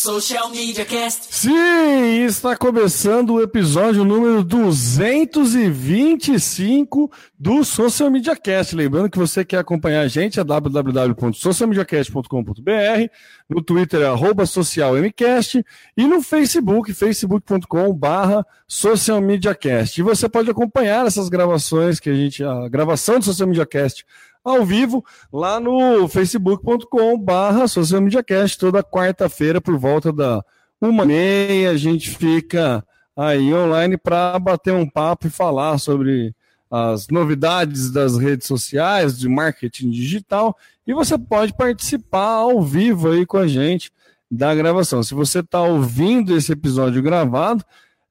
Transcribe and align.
Social 0.00 0.48
Media 0.50 0.84
Cast. 0.84 1.26
Sim, 1.28 2.24
está 2.24 2.56
começando 2.56 3.34
o 3.34 3.42
episódio 3.42 4.04
número 4.04 4.44
225 4.44 7.10
do 7.36 7.64
Social 7.64 8.08
Media 8.08 8.36
Cast. 8.36 8.76
Lembrando 8.76 9.10
que 9.10 9.18
você 9.18 9.44
quer 9.44 9.58
acompanhar 9.58 10.02
a 10.02 10.08
gente 10.08 10.38
é 10.38 10.44
www.socialmediacast.com.br, 10.44 13.10
no 13.48 13.60
Twitter 13.60 14.02
é 14.02 14.46
socialmcast 14.46 15.66
e 15.96 16.06
no 16.06 16.22
Facebook, 16.22 16.94
facebook.com/barra 16.94 18.46
socialmediacast. 18.68 19.98
E 19.98 20.04
você 20.04 20.28
pode 20.28 20.48
acompanhar 20.48 21.08
essas 21.08 21.28
gravações 21.28 21.98
que 21.98 22.08
a 22.08 22.14
gente, 22.14 22.44
a 22.44 22.68
gravação 22.68 23.18
do 23.18 23.24
Social 23.24 23.48
Media 23.48 23.66
Cast 23.66 24.06
ao 24.44 24.64
vivo 24.64 25.04
lá 25.32 25.58
no 25.60 26.08
facebook.com 26.08 27.18
barra 27.18 27.68
Social 27.68 28.00
Media 28.00 28.22
Cast, 28.22 28.58
toda 28.58 28.82
quarta-feira 28.82 29.60
por 29.60 29.76
volta 29.78 30.12
da 30.12 30.44
uma 30.80 31.04
meia 31.04 31.70
a 31.70 31.76
gente 31.76 32.10
fica 32.10 32.84
aí 33.16 33.52
online 33.52 33.96
para 33.96 34.38
bater 34.38 34.72
um 34.72 34.88
papo 34.88 35.26
e 35.26 35.30
falar 35.30 35.78
sobre 35.78 36.34
as 36.70 37.08
novidades 37.08 37.90
das 37.90 38.16
redes 38.16 38.46
sociais, 38.46 39.18
de 39.18 39.28
marketing 39.28 39.90
digital, 39.90 40.56
e 40.86 40.92
você 40.92 41.18
pode 41.18 41.54
participar 41.54 42.34
ao 42.34 42.62
vivo 42.62 43.10
aí 43.10 43.26
com 43.26 43.38
a 43.38 43.46
gente 43.46 43.90
da 44.30 44.54
gravação. 44.54 45.02
Se 45.02 45.14
você 45.14 45.40
está 45.40 45.62
ouvindo 45.62 46.36
esse 46.36 46.52
episódio 46.52 47.02
gravado, 47.02 47.64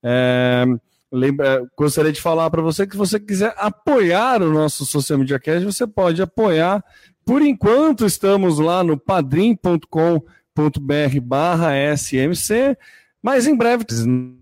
é, 0.03 0.66
Lembra, 1.11 1.66
gostaria 1.77 2.11
de 2.11 2.21
falar 2.21 2.49
para 2.49 2.61
você 2.61 2.85
que 2.85 2.91
se 2.91 2.97
você 2.97 3.20
quiser 3.20 3.53
apoiar 3.57 4.41
o 4.41 4.52
nosso 4.52 4.85
Social 4.85 5.20
Media 5.20 5.39
Cast, 5.39 5.63
você 5.63 5.88
pode 5.88 6.21
apoiar. 6.21 6.83
Por 7.25 7.41
enquanto, 7.41 8.05
estamos 8.05 8.59
lá 8.59 8.83
no 8.83 8.97
padrim.com.br 8.97 10.21
barra 11.23 11.71
SMC, 11.95 12.77
mas 13.23 13.47
em 13.47 13.55
breve, 13.55 13.85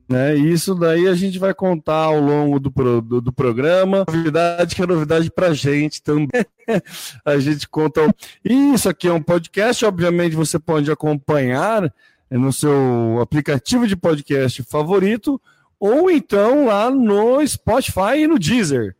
né? 0.10 0.36
Isso 0.36 0.74
daí 0.74 1.08
a 1.08 1.14
gente 1.14 1.38
vai 1.38 1.54
contar 1.54 2.06
ao 2.06 2.20
longo 2.20 2.60
do, 2.60 2.72
pro, 2.72 3.00
do, 3.00 3.22
do 3.22 3.32
programa. 3.32 4.04
Novidade 4.08 4.76
que 4.76 4.82
é 4.82 4.88
novidade 4.88 5.32
para 5.32 5.54
gente 5.54 6.02
também. 6.02 6.46
a 7.24 7.38
gente 7.38 7.68
conta. 7.68 8.02
E 8.44 8.74
isso 8.74 8.90
aqui 8.90 9.08
é 9.08 9.14
um 9.14 9.22
podcast, 9.22 9.86
obviamente 9.86 10.36
você 10.36 10.58
pode 10.58 10.92
acompanhar 10.92 11.94
no 12.30 12.52
seu 12.52 13.20
aplicativo 13.22 13.88
de 13.88 13.96
podcast 13.96 14.64
favorito 14.64 15.40
ou 15.80 16.10
então 16.10 16.66
lá 16.66 16.90
no 16.90 17.46
Spotify 17.48 18.20
e 18.20 18.28
no 18.28 18.40
Deezer. 18.40 18.96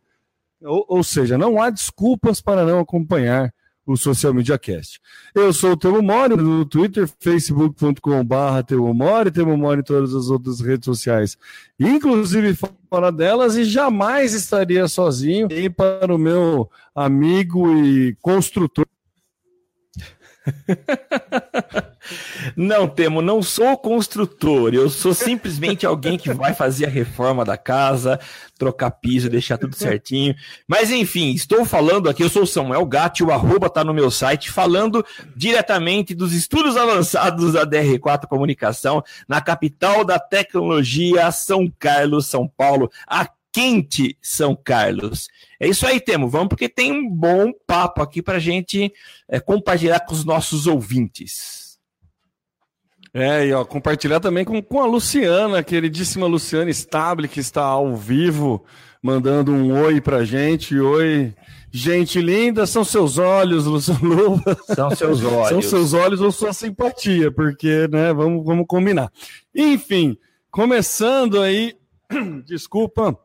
Ou, 0.62 0.84
ou 0.88 1.04
seja, 1.04 1.36
não 1.36 1.60
há 1.60 1.70
desculpas 1.70 2.40
para 2.40 2.64
não 2.64 2.80
acompanhar 2.80 3.52
o 3.86 3.96
Social 3.96 4.34
Media 4.34 4.58
Cast. 4.58 5.00
Eu 5.32 5.52
sou 5.52 5.72
o 5.72 5.76
Temo 5.76 6.02
Mori 6.02 6.34
no 6.34 6.64
Twitter, 6.64 7.08
facebook.com.br 7.20 8.62
Temo 8.66 8.92
Mori, 8.92 9.30
Temo 9.30 9.56
Mori 9.56 9.80
em 9.80 9.84
todas 9.84 10.12
as 10.12 10.28
outras 10.28 10.60
redes 10.60 10.84
sociais, 10.84 11.38
inclusive 11.78 12.58
fora 12.90 13.12
delas, 13.12 13.54
e 13.54 13.64
jamais 13.64 14.34
estaria 14.34 14.88
sozinho. 14.88 15.46
E 15.52 15.70
para 15.70 16.12
o 16.12 16.18
meu 16.18 16.68
amigo 16.94 17.72
e 17.76 18.16
construtor 18.20 18.85
não, 22.56 22.88
Temo, 22.88 23.20
não 23.20 23.42
sou 23.42 23.76
construtor. 23.76 24.74
Eu 24.74 24.88
sou 24.88 25.14
simplesmente 25.14 25.86
alguém 25.86 26.18
que 26.18 26.32
vai 26.32 26.54
fazer 26.54 26.86
a 26.86 26.90
reforma 26.90 27.44
da 27.44 27.56
casa, 27.56 28.18
trocar 28.58 28.90
piso, 28.90 29.28
deixar 29.28 29.58
tudo 29.58 29.76
certinho. 29.76 30.34
Mas 30.66 30.90
enfim, 30.90 31.32
estou 31.32 31.64
falando 31.64 32.08
aqui, 32.08 32.22
eu 32.22 32.28
sou 32.28 32.42
o 32.42 32.46
Samuel 32.46 32.84
Gatti, 32.86 33.24
o 33.24 33.32
arroba 33.32 33.68
tá 33.68 33.84
no 33.84 33.94
meu 33.94 34.10
site, 34.10 34.50
falando 34.50 35.04
diretamente 35.34 36.14
dos 36.14 36.32
estudos 36.32 36.76
avançados 36.76 37.52
da 37.52 37.66
DR4 37.66 38.26
Comunicação, 38.26 39.02
na 39.28 39.40
capital 39.40 40.04
da 40.04 40.18
tecnologia, 40.18 41.30
São 41.30 41.70
Carlos, 41.78 42.26
São 42.26 42.48
Paulo, 42.48 42.90
aqui 43.06 43.36
quente 43.56 44.18
São 44.20 44.54
Carlos. 44.54 45.28
É 45.58 45.66
isso 45.66 45.86
aí, 45.86 45.98
Temo. 45.98 46.28
Vamos 46.28 46.48
porque 46.48 46.68
tem 46.68 46.92
um 46.92 47.08
bom 47.08 47.50
papo 47.66 48.02
aqui 48.02 48.20
para 48.20 48.36
a 48.36 48.38
gente 48.38 48.92
é, 49.26 49.40
compartilhar 49.40 50.00
com 50.00 50.12
os 50.12 50.26
nossos 50.26 50.66
ouvintes. 50.66 51.78
É, 53.14 53.46
e 53.46 53.54
ó, 53.54 53.64
compartilhar 53.64 54.20
também 54.20 54.44
com, 54.44 54.60
com 54.62 54.82
a 54.82 54.84
Luciana, 54.84 55.62
queridíssima 55.62 56.26
Luciana 56.26 56.70
Stable, 56.70 57.28
que 57.28 57.40
está 57.40 57.62
ao 57.62 57.96
vivo, 57.96 58.62
mandando 59.02 59.52
um 59.52 59.72
oi 59.84 60.02
pra 60.02 60.22
gente. 60.22 60.78
Oi, 60.78 61.34
gente 61.70 62.20
linda, 62.20 62.66
são 62.66 62.84
seus 62.84 63.16
olhos, 63.16 63.64
Luciano. 63.64 64.38
São 64.66 64.90
seus 64.90 65.24
olhos. 65.24 65.48
são 65.48 65.62
seus 65.62 65.94
olhos 65.94 66.20
ou 66.20 66.30
sua 66.30 66.52
simpatia, 66.52 67.32
porque, 67.32 67.88
né, 67.88 68.12
vamos, 68.12 68.44
vamos 68.44 68.66
combinar. 68.68 69.10
Enfim, 69.54 70.14
começando 70.50 71.40
aí, 71.40 71.74
desculpa, 72.44 73.18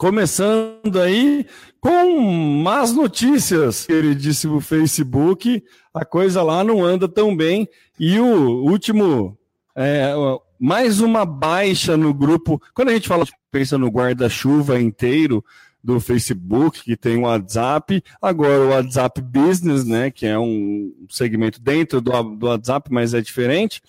Começando 0.00 0.98
aí 0.98 1.44
com 1.78 2.18
más 2.62 2.90
notícias, 2.90 3.84
queridíssimo 3.84 4.58
Facebook. 4.58 5.62
A 5.92 6.06
coisa 6.06 6.42
lá 6.42 6.64
não 6.64 6.82
anda 6.82 7.06
tão 7.06 7.36
bem. 7.36 7.68
E 7.98 8.18
o 8.18 8.64
último, 8.64 9.36
é, 9.76 10.14
mais 10.58 11.02
uma 11.02 11.26
baixa 11.26 11.98
no 11.98 12.14
grupo. 12.14 12.58
Quando 12.72 12.88
a 12.88 12.94
gente 12.94 13.08
fala, 13.08 13.26
pensa 13.52 13.76
no 13.76 13.88
guarda-chuva 13.88 14.80
inteiro 14.80 15.44
do 15.84 16.00
Facebook, 16.00 16.82
que 16.82 16.96
tem 16.96 17.18
o 17.18 17.24
WhatsApp, 17.24 18.02
agora 18.22 18.62
o 18.62 18.68
WhatsApp 18.70 19.20
Business, 19.20 19.84
né, 19.84 20.10
que 20.10 20.24
é 20.24 20.38
um 20.38 20.94
segmento 21.10 21.60
dentro 21.60 22.00
do, 22.00 22.10
do 22.36 22.46
WhatsApp, 22.46 22.88
mas 22.90 23.12
é 23.12 23.20
diferente. 23.20 23.82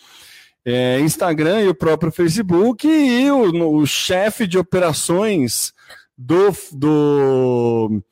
É, 0.65 0.99
Instagram 0.99 1.61
e 1.61 1.69
o 1.69 1.73
próprio 1.73 2.11
Facebook 2.11 2.85
e 2.85 3.31
o, 3.31 3.77
o 3.77 3.87
chefe 3.87 4.45
de 4.45 4.57
operações 4.57 5.73
do, 6.21 6.53
do 6.71 8.03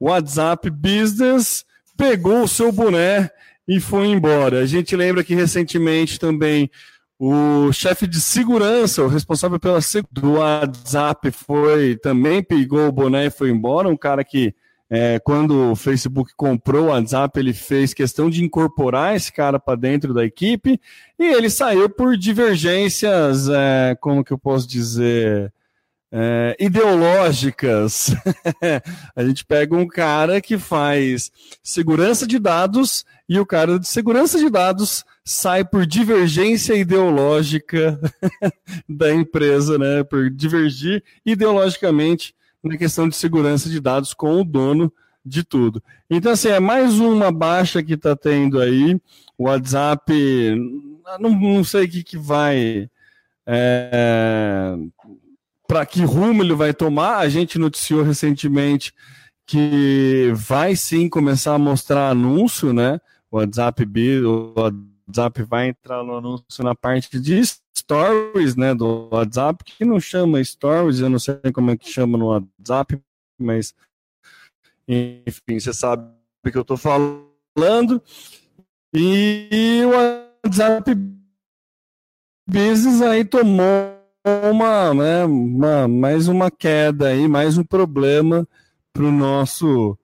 WhatsApp 0.00 0.70
Business 0.70 1.64
pegou 1.96 2.42
o 2.42 2.48
seu 2.48 2.72
boné 2.72 3.30
e 3.66 3.80
foi 3.80 4.06
embora. 4.06 4.60
A 4.60 4.66
gente 4.66 4.96
lembra 4.96 5.22
que 5.22 5.34
recentemente 5.34 6.18
também 6.18 6.70
o 7.18 7.72
chefe 7.72 8.06
de 8.06 8.20
segurança, 8.20 9.02
o 9.02 9.08
responsável 9.08 9.58
pela 9.58 9.80
do 10.10 10.34
WhatsApp, 10.34 11.30
foi 11.32 11.96
também 11.96 12.42
pegou 12.42 12.86
o 12.86 12.92
boné 12.92 13.26
e 13.26 13.30
foi 13.30 13.50
embora. 13.50 13.88
Um 13.88 13.96
cara 13.96 14.22
que, 14.22 14.54
é, 14.88 15.18
quando 15.18 15.72
o 15.72 15.76
Facebook 15.76 16.32
comprou 16.36 16.84
o 16.84 16.88
WhatsApp, 16.88 17.38
ele 17.38 17.52
fez 17.52 17.92
questão 17.92 18.30
de 18.30 18.44
incorporar 18.44 19.16
esse 19.16 19.32
cara 19.32 19.58
para 19.58 19.74
dentro 19.74 20.14
da 20.14 20.24
equipe 20.24 20.80
e 21.18 21.24
ele 21.24 21.50
saiu 21.50 21.90
por 21.90 22.16
divergências, 22.16 23.48
é, 23.48 23.96
como 24.00 24.24
que 24.24 24.32
eu 24.32 24.38
posso 24.38 24.66
dizer? 24.68 25.52
É, 26.10 26.56
ideológicas. 26.58 28.14
a 29.14 29.24
gente 29.24 29.44
pega 29.44 29.76
um 29.76 29.86
cara 29.86 30.40
que 30.40 30.58
faz 30.58 31.30
segurança 31.62 32.26
de 32.26 32.38
dados 32.38 33.04
e 33.28 33.38
o 33.38 33.46
cara 33.46 33.78
de 33.78 33.86
segurança 33.86 34.38
de 34.38 34.48
dados 34.48 35.04
sai 35.24 35.64
por 35.64 35.84
divergência 35.86 36.74
ideológica 36.74 38.00
da 38.88 39.12
empresa, 39.12 39.78
né? 39.78 40.02
Por 40.02 40.30
divergir 40.30 41.02
ideologicamente 41.24 42.34
na 42.62 42.76
questão 42.76 43.08
de 43.08 43.16
segurança 43.16 43.68
de 43.68 43.80
dados 43.80 44.14
com 44.14 44.40
o 44.40 44.44
dono 44.44 44.92
de 45.24 45.44
tudo. 45.44 45.82
Então, 46.08 46.32
assim, 46.32 46.48
é 46.48 46.58
mais 46.58 46.98
uma 46.98 47.30
baixa 47.30 47.82
que 47.82 47.94
está 47.94 48.16
tendo 48.16 48.60
aí. 48.60 48.98
O 49.36 49.44
WhatsApp, 49.44 50.12
não, 51.20 51.30
não 51.30 51.62
sei 51.62 51.84
o 51.84 51.88
que, 51.88 52.02
que 52.02 52.16
vai. 52.16 52.88
É, 53.46 54.74
para 55.68 55.84
que 55.84 56.02
rumo 56.02 56.42
ele 56.42 56.54
vai 56.54 56.72
tomar. 56.72 57.18
A 57.18 57.28
gente 57.28 57.58
noticiou 57.58 58.02
recentemente 58.02 58.92
que 59.46 60.32
vai 60.34 60.74
sim 60.74 61.08
começar 61.08 61.54
a 61.54 61.58
mostrar 61.58 62.10
anúncio, 62.10 62.72
né? 62.72 62.98
O 63.30 63.36
WhatsApp, 63.36 63.86
o 64.24 64.54
WhatsApp 64.56 65.42
vai 65.42 65.68
entrar 65.68 66.02
no 66.02 66.16
anúncio 66.16 66.64
na 66.64 66.74
parte 66.74 67.20
de 67.20 67.40
stories, 67.76 68.56
né? 68.56 68.74
Do 68.74 69.08
WhatsApp, 69.12 69.62
que 69.62 69.84
não 69.84 70.00
chama 70.00 70.42
stories, 70.42 71.00
eu 71.00 71.10
não 71.10 71.18
sei 71.18 71.38
como 71.52 71.70
é 71.70 71.76
que 71.76 71.90
chama 71.90 72.16
no 72.16 72.28
WhatsApp, 72.28 72.98
mas 73.38 73.74
enfim, 74.88 75.60
você 75.60 75.72
sabe 75.74 76.10
o 76.46 76.50
que 76.50 76.56
eu 76.56 76.62
estou 76.62 76.78
falando. 76.78 78.02
E 78.94 79.82
o 79.84 79.90
WhatsApp 79.90 80.94
Business 82.48 83.02
aí 83.02 83.22
tomou 83.26 83.97
uma, 84.50 84.94
né, 84.94 85.24
uma, 85.24 85.88
mais 85.88 86.28
uma 86.28 86.50
queda 86.50 87.08
aí, 87.08 87.26
mais 87.26 87.58
um 87.58 87.64
problema 87.64 88.46
para 88.92 89.04
o 89.04 89.12
nosso 89.12 89.98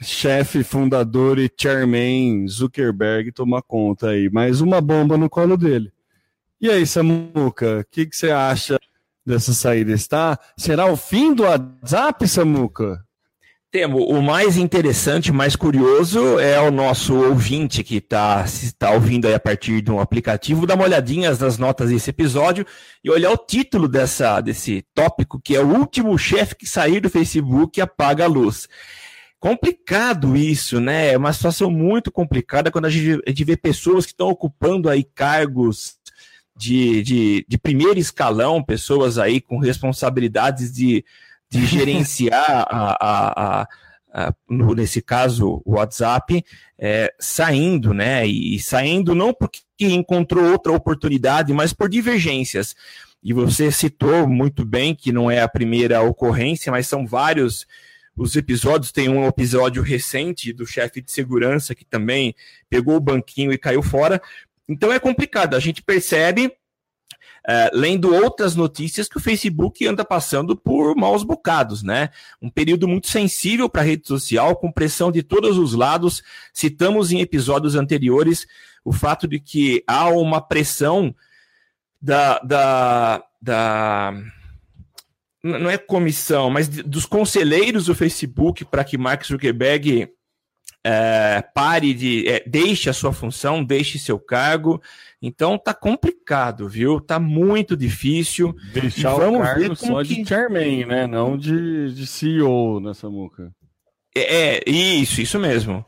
chefe, 0.00 0.62
fundador 0.62 1.38
e 1.38 1.50
chairman 1.56 2.46
Zuckerberg 2.48 3.32
tomar 3.32 3.62
conta 3.62 4.10
aí. 4.10 4.28
Mais 4.30 4.60
uma 4.60 4.80
bomba 4.80 5.16
no 5.16 5.28
colo 5.28 5.56
dele. 5.56 5.92
E 6.60 6.70
aí, 6.70 6.86
Samuca, 6.86 7.80
o 7.80 7.84
que, 7.90 8.06
que 8.06 8.16
você 8.16 8.30
acha 8.30 8.78
dessa 9.24 9.52
saída? 9.52 9.92
Está? 9.92 10.38
Será 10.56 10.86
o 10.86 10.96
fim 10.96 11.34
do 11.34 11.42
WhatsApp, 11.44 12.26
Samuca? 12.26 13.05
Temo, 13.76 14.06
o 14.06 14.22
mais 14.22 14.56
interessante, 14.56 15.30
mais 15.30 15.54
curioso 15.54 16.40
é 16.40 16.58
o 16.58 16.70
nosso 16.70 17.14
ouvinte 17.14 17.84
que 17.84 17.96
está 17.96 18.42
tá 18.78 18.92
ouvindo 18.92 19.28
aí 19.28 19.34
a 19.34 19.38
partir 19.38 19.82
de 19.82 19.90
um 19.90 20.00
aplicativo, 20.00 20.66
dar 20.66 20.76
uma 20.76 20.84
olhadinha 20.84 21.30
nas 21.34 21.58
notas 21.58 21.90
desse 21.90 22.08
episódio 22.08 22.64
e 23.04 23.10
olhar 23.10 23.30
o 23.30 23.36
título 23.36 23.86
dessa, 23.86 24.40
desse 24.40 24.82
tópico, 24.94 25.38
que 25.38 25.54
é 25.54 25.60
o 25.60 25.76
último 25.76 26.16
chefe 26.16 26.56
que 26.56 26.66
sair 26.66 27.00
do 27.00 27.10
Facebook 27.10 27.78
apaga 27.78 28.24
a 28.24 28.26
luz. 28.26 28.66
Complicado 29.38 30.34
isso, 30.34 30.80
né? 30.80 31.12
É 31.12 31.18
uma 31.18 31.34
situação 31.34 31.70
muito 31.70 32.10
complicada 32.10 32.70
quando 32.70 32.86
a 32.86 32.90
gente, 32.90 33.22
a 33.26 33.28
gente 33.28 33.44
vê 33.44 33.58
pessoas 33.58 34.06
que 34.06 34.12
estão 34.12 34.28
ocupando 34.28 34.88
aí 34.88 35.04
cargos 35.04 35.98
de, 36.56 37.02
de, 37.02 37.46
de 37.46 37.58
primeiro 37.58 37.98
escalão, 37.98 38.64
pessoas 38.64 39.18
aí 39.18 39.38
com 39.38 39.58
responsabilidades 39.58 40.72
de 40.72 41.04
de 41.50 41.64
gerenciar 41.66 42.66
a, 42.68 42.96
a, 43.00 43.68
a, 44.12 44.34
no, 44.48 44.74
nesse 44.74 45.00
caso 45.02 45.62
o 45.64 45.74
WhatsApp 45.74 46.44
é, 46.78 47.12
saindo, 47.18 47.92
né? 47.92 48.26
E 48.26 48.58
saindo 48.58 49.14
não 49.14 49.32
porque 49.32 49.60
encontrou 49.80 50.50
outra 50.50 50.72
oportunidade, 50.72 51.52
mas 51.52 51.72
por 51.72 51.88
divergências. 51.88 52.74
E 53.22 53.32
você 53.32 53.70
citou 53.70 54.28
muito 54.28 54.64
bem 54.64 54.94
que 54.94 55.12
não 55.12 55.30
é 55.30 55.40
a 55.40 55.48
primeira 55.48 56.00
ocorrência, 56.02 56.70
mas 56.70 56.86
são 56.86 57.06
vários 57.06 57.66
os 58.16 58.34
episódios. 58.34 58.92
Tem 58.92 59.08
um 59.08 59.26
episódio 59.26 59.82
recente 59.82 60.52
do 60.52 60.66
chefe 60.66 61.00
de 61.00 61.12
segurança 61.12 61.74
que 61.74 61.84
também 61.84 62.34
pegou 62.70 62.96
o 62.96 63.00
banquinho 63.00 63.52
e 63.52 63.58
caiu 63.58 63.82
fora. 63.82 64.20
Então 64.68 64.92
é 64.92 64.98
complicado. 64.98 65.54
A 65.54 65.60
gente 65.60 65.82
percebe 65.82 66.52
é, 67.48 67.70
lendo 67.72 68.12
outras 68.12 68.56
notícias 68.56 69.08
que 69.08 69.16
o 69.16 69.20
Facebook 69.20 69.86
anda 69.86 70.04
passando 70.04 70.56
por 70.56 70.96
maus 70.96 71.22
bocados, 71.22 71.82
né? 71.82 72.10
Um 72.42 72.50
período 72.50 72.88
muito 72.88 73.08
sensível 73.08 73.68
para 73.68 73.82
a 73.82 73.84
rede 73.84 74.08
social, 74.08 74.56
com 74.56 74.72
pressão 74.72 75.12
de 75.12 75.22
todos 75.22 75.56
os 75.56 75.72
lados. 75.72 76.22
Citamos 76.52 77.12
em 77.12 77.20
episódios 77.20 77.76
anteriores 77.76 78.46
o 78.84 78.92
fato 78.92 79.28
de 79.28 79.38
que 79.38 79.82
há 79.86 80.08
uma 80.08 80.40
pressão 80.40 81.14
da, 82.00 82.38
da, 82.40 83.24
da 83.40 84.12
não 85.42 85.70
é 85.70 85.78
comissão, 85.78 86.50
mas 86.50 86.68
dos 86.68 87.06
conselheiros 87.06 87.86
do 87.86 87.94
Facebook 87.94 88.64
para 88.64 88.84
que 88.84 88.98
Mark 88.98 89.24
Zuckerberg 89.24 90.08
é, 90.88 91.42
pare 91.42 91.92
de. 91.92 92.28
É, 92.28 92.44
deixe 92.46 92.88
a 92.88 92.92
sua 92.92 93.12
função, 93.12 93.64
deixe 93.64 93.98
seu 93.98 94.20
cargo. 94.20 94.80
Então 95.20 95.58
tá 95.58 95.74
complicado, 95.74 96.68
viu? 96.68 97.00
Tá 97.00 97.18
muito 97.18 97.76
difícil. 97.76 98.54
Deixar 98.72 99.16
e 99.16 99.18
vamos 99.18 99.40
o 99.40 99.42
cargo 99.42 99.60
ver 99.60 99.76
só 99.76 100.04
que... 100.04 100.22
de 100.22 100.28
chairman, 100.28 100.86
né? 100.86 101.06
Não 101.08 101.36
de, 101.36 101.92
de 101.92 102.06
CEO 102.06 102.78
nessa 102.78 103.10
muca. 103.10 103.50
É, 104.14 104.58
é, 104.58 104.70
isso, 104.70 105.20
isso 105.20 105.40
mesmo. 105.40 105.84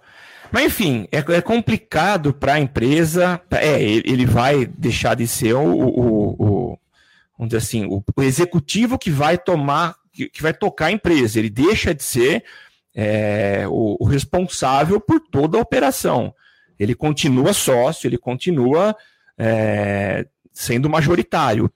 Mas 0.50 0.65
enfim, 0.65 1.06
é, 1.12 1.19
é 1.19 1.41
complicado 1.41 2.35
para 2.35 2.55
a 2.55 2.61
empresa. 2.61 3.41
É, 3.53 3.81
ele 3.81 4.27
vai 4.27 4.67
deixar 4.67 5.15
de 5.15 5.29
ser 5.29 5.55
o, 5.55 5.61
o, 5.61 6.31
o 6.39 6.79
vamos 7.39 7.50
dizer 7.50 7.59
assim, 7.59 7.87
o, 7.87 8.03
o, 8.17 8.23
executivo 8.23 8.99
que 8.99 9.11
vai 9.12 9.39
tomar, 9.39 9.95
que, 10.12 10.29
que 10.29 10.43
vai 10.43 10.53
tocar 10.53 10.87
a 10.87 10.93
empresa. 10.93 11.39
Ele 11.39 11.50
deixa 11.50 11.95
de 11.95 12.03
ser 12.03 12.43
é, 12.94 13.64
o, 13.69 13.96
o, 14.00 14.05
responsável 14.05 15.00
por 15.00 15.20
toda 15.20 15.58
a 15.58 15.61
operação. 15.61 16.35
Ele 16.79 16.94
continua 16.94 17.52
sócio, 17.52 18.06
ele 18.06 18.19
continua 18.19 18.96
é, 19.37 20.26
sendo 20.52 20.88
majoritário. 20.88 21.73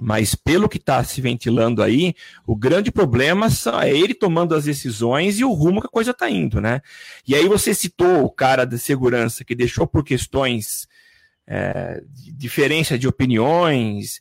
Mas 0.00 0.34
pelo 0.34 0.68
que 0.68 0.76
está 0.76 1.02
se 1.04 1.20
ventilando 1.20 1.82
aí, 1.82 2.14
o 2.46 2.56
grande 2.56 2.90
problema 2.90 3.46
é 3.82 3.90
ele 3.90 4.12
tomando 4.12 4.54
as 4.54 4.64
decisões 4.64 5.38
e 5.38 5.44
o 5.44 5.52
rumo 5.52 5.80
que 5.80 5.86
a 5.86 5.90
coisa 5.90 6.10
está 6.10 6.28
indo, 6.28 6.60
né? 6.60 6.80
E 7.26 7.34
aí 7.34 7.46
você 7.46 7.72
citou 7.72 8.24
o 8.24 8.30
cara 8.30 8.64
de 8.64 8.78
segurança 8.78 9.44
que 9.44 9.54
deixou 9.54 9.86
por 9.86 10.04
questões 10.04 10.88
é, 11.46 12.02
de 12.06 12.32
diferença 12.32 12.98
de 12.98 13.06
opiniões, 13.06 14.20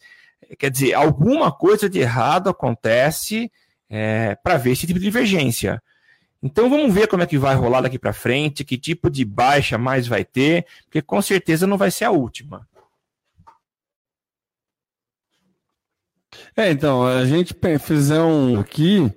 quer 0.59 0.69
dizer, 0.69 0.93
alguma 0.93 1.51
coisa 1.51 1.89
de 1.89 1.99
errado 1.99 2.49
acontece 2.49 3.51
é, 3.89 4.35
para 4.35 4.57
ver 4.57 4.71
esse 4.71 4.85
tipo 4.85 4.99
de 4.99 5.05
divergência. 5.05 5.81
Então 6.43 6.69
vamos 6.69 6.93
ver 6.93 7.07
como 7.07 7.23
é 7.23 7.25
que 7.25 7.37
vai 7.37 7.55
rolar 7.55 7.79
daqui 7.79 7.97
para 7.97 8.11
frente, 8.11 8.65
que 8.65 8.77
tipo 8.77 9.09
de 9.09 9.23
baixa 9.23 9.77
mais 9.77 10.05
vai 10.05 10.25
ter, 10.25 10.65
porque 10.83 11.01
com 11.01 11.21
certeza 11.21 11.65
não 11.65 11.77
vai 11.77 11.89
ser 11.89 12.03
a 12.03 12.11
última. 12.11 12.67
É, 16.55 16.69
então, 16.69 17.05
a 17.05 17.25
gente 17.25 17.55
fizer 17.79 18.19
um 18.19 18.59
aqui, 18.59 19.09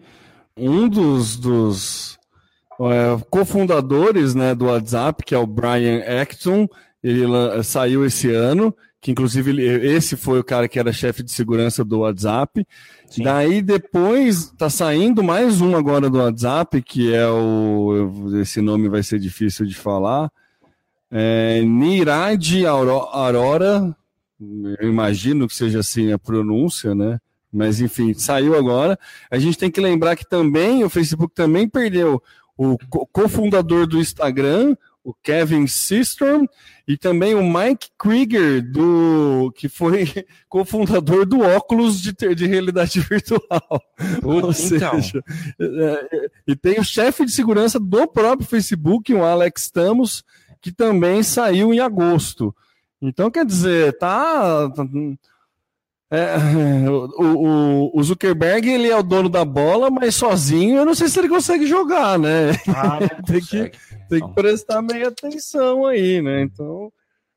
um 0.57 0.89
dos, 0.89 1.37
dos 1.37 2.19
é, 2.81 3.21
cofundadores 3.29 4.35
né, 4.35 4.55
do 4.55 4.67
WhatsApp, 4.67 5.25
que 5.25 5.35
é 5.35 5.39
o 5.39 5.47
Brian 5.47 6.03
Acton, 6.23 6.69
ele 7.03 7.27
saiu 7.65 8.07
esse 8.07 8.33
ano, 8.33 8.75
que 9.01 9.11
inclusive 9.11 9.63
esse 9.63 10.17
foi 10.17 10.41
o 10.41 10.45
cara 10.45 10.69
que 10.69 10.79
era 10.79 10.93
chefe 10.93 11.23
de 11.23 11.31
segurança 11.31 11.85
do 11.85 12.01
WhatsApp. 12.01 12.67
Sim. 13.09 13.23
Daí 13.23 13.63
depois 13.63 14.51
tá 14.59 14.69
saindo 14.69 15.23
mais 15.23 15.61
um 15.61 15.77
agora 15.77 16.11
do 16.11 16.19
WhatsApp, 16.19 16.83
que 16.83 17.15
é 17.15 17.29
o. 17.29 18.39
Esse 18.41 18.61
nome 18.61 18.89
vai 18.89 19.03
ser 19.03 19.19
difícil 19.19 19.67
de 19.67 19.75
falar. 19.75 20.31
É, 21.11 21.63
Nirad 21.63 22.67
Aurora, 22.67 23.97
eu 24.81 24.89
imagino 24.89 25.47
que 25.47 25.55
seja 25.55 25.81
assim 25.81 26.13
a 26.13 26.19
pronúncia, 26.19 26.95
né? 26.95 27.21
Mas 27.53 27.81
enfim, 27.81 28.13
saiu 28.13 28.57
agora. 28.57 28.99
A 29.31 29.39
gente 29.39 29.57
tem 29.57 29.71
que 29.71 29.81
lembrar 29.81 30.17
que 30.17 30.29
também 30.29 30.85
o 30.85 30.91
Facebook 30.91 31.35
também 31.35 31.69
perdeu 31.69 32.21
o 32.57 32.77
cofundador 33.13 33.87
do 33.87 33.99
Instagram, 33.99 34.75
o 35.07 35.15
Kevin 35.23 35.69
Systrom, 35.69 36.49
e 36.87 36.97
também 36.97 37.33
o 37.33 37.41
Mike 37.41 37.91
Krieger, 37.97 38.61
do, 38.61 39.53
que 39.55 39.69
foi 39.69 40.05
cofundador 40.51 41.25
do 41.25 41.43
óculos 41.43 42.01
de, 42.01 42.13
ter, 42.13 42.35
de 42.35 42.45
realidade 42.45 42.99
virtual. 43.09 43.81
Ou 44.25 44.39
então. 44.39 44.53
seja, 44.53 45.23
é, 45.61 46.09
é, 46.13 46.31
e 46.49 46.57
tem 46.57 46.81
o 46.81 46.85
chefe 46.85 47.25
de 47.25 47.31
segurança 47.31 47.79
do 47.79 48.09
próprio 48.09 48.49
Facebook, 48.49 49.15
o 49.15 49.23
Alex 49.23 49.71
Tamos, 49.71 50.25
que 50.61 50.73
também 50.73 51.23
saiu 51.23 51.73
em 51.73 51.79
agosto. 51.79 52.53
Então, 53.01 53.31
quer 53.31 53.47
dizer, 53.47 53.97
tá. 53.99 54.69
É, 56.11 56.37
o, 56.89 57.09
o, 57.19 57.99
o, 57.99 58.03
Zuckerberg 58.03 58.69
ele 58.69 58.89
é 58.89 58.97
o 58.97 59.03
dono 59.03 59.29
da 59.29 59.45
bola, 59.45 59.91
mas 59.91 60.15
sozinho 60.15 60.77
eu 60.77 60.85
não 60.85 60.95
sei 60.95 61.09
se 61.09 61.19
ele 61.19 61.29
consegue 61.29 61.67
jogar, 61.67 62.19
né? 62.19 62.53
Ah, 62.69 62.99
tem, 63.27 63.41
que, 63.41 63.73
tem 64.09 64.27
que 64.27 64.35
prestar 64.35 64.83
meio 64.83 65.09
atenção 65.09 65.87
aí, 65.87 66.23
né? 66.23 66.43
Então 66.43 66.93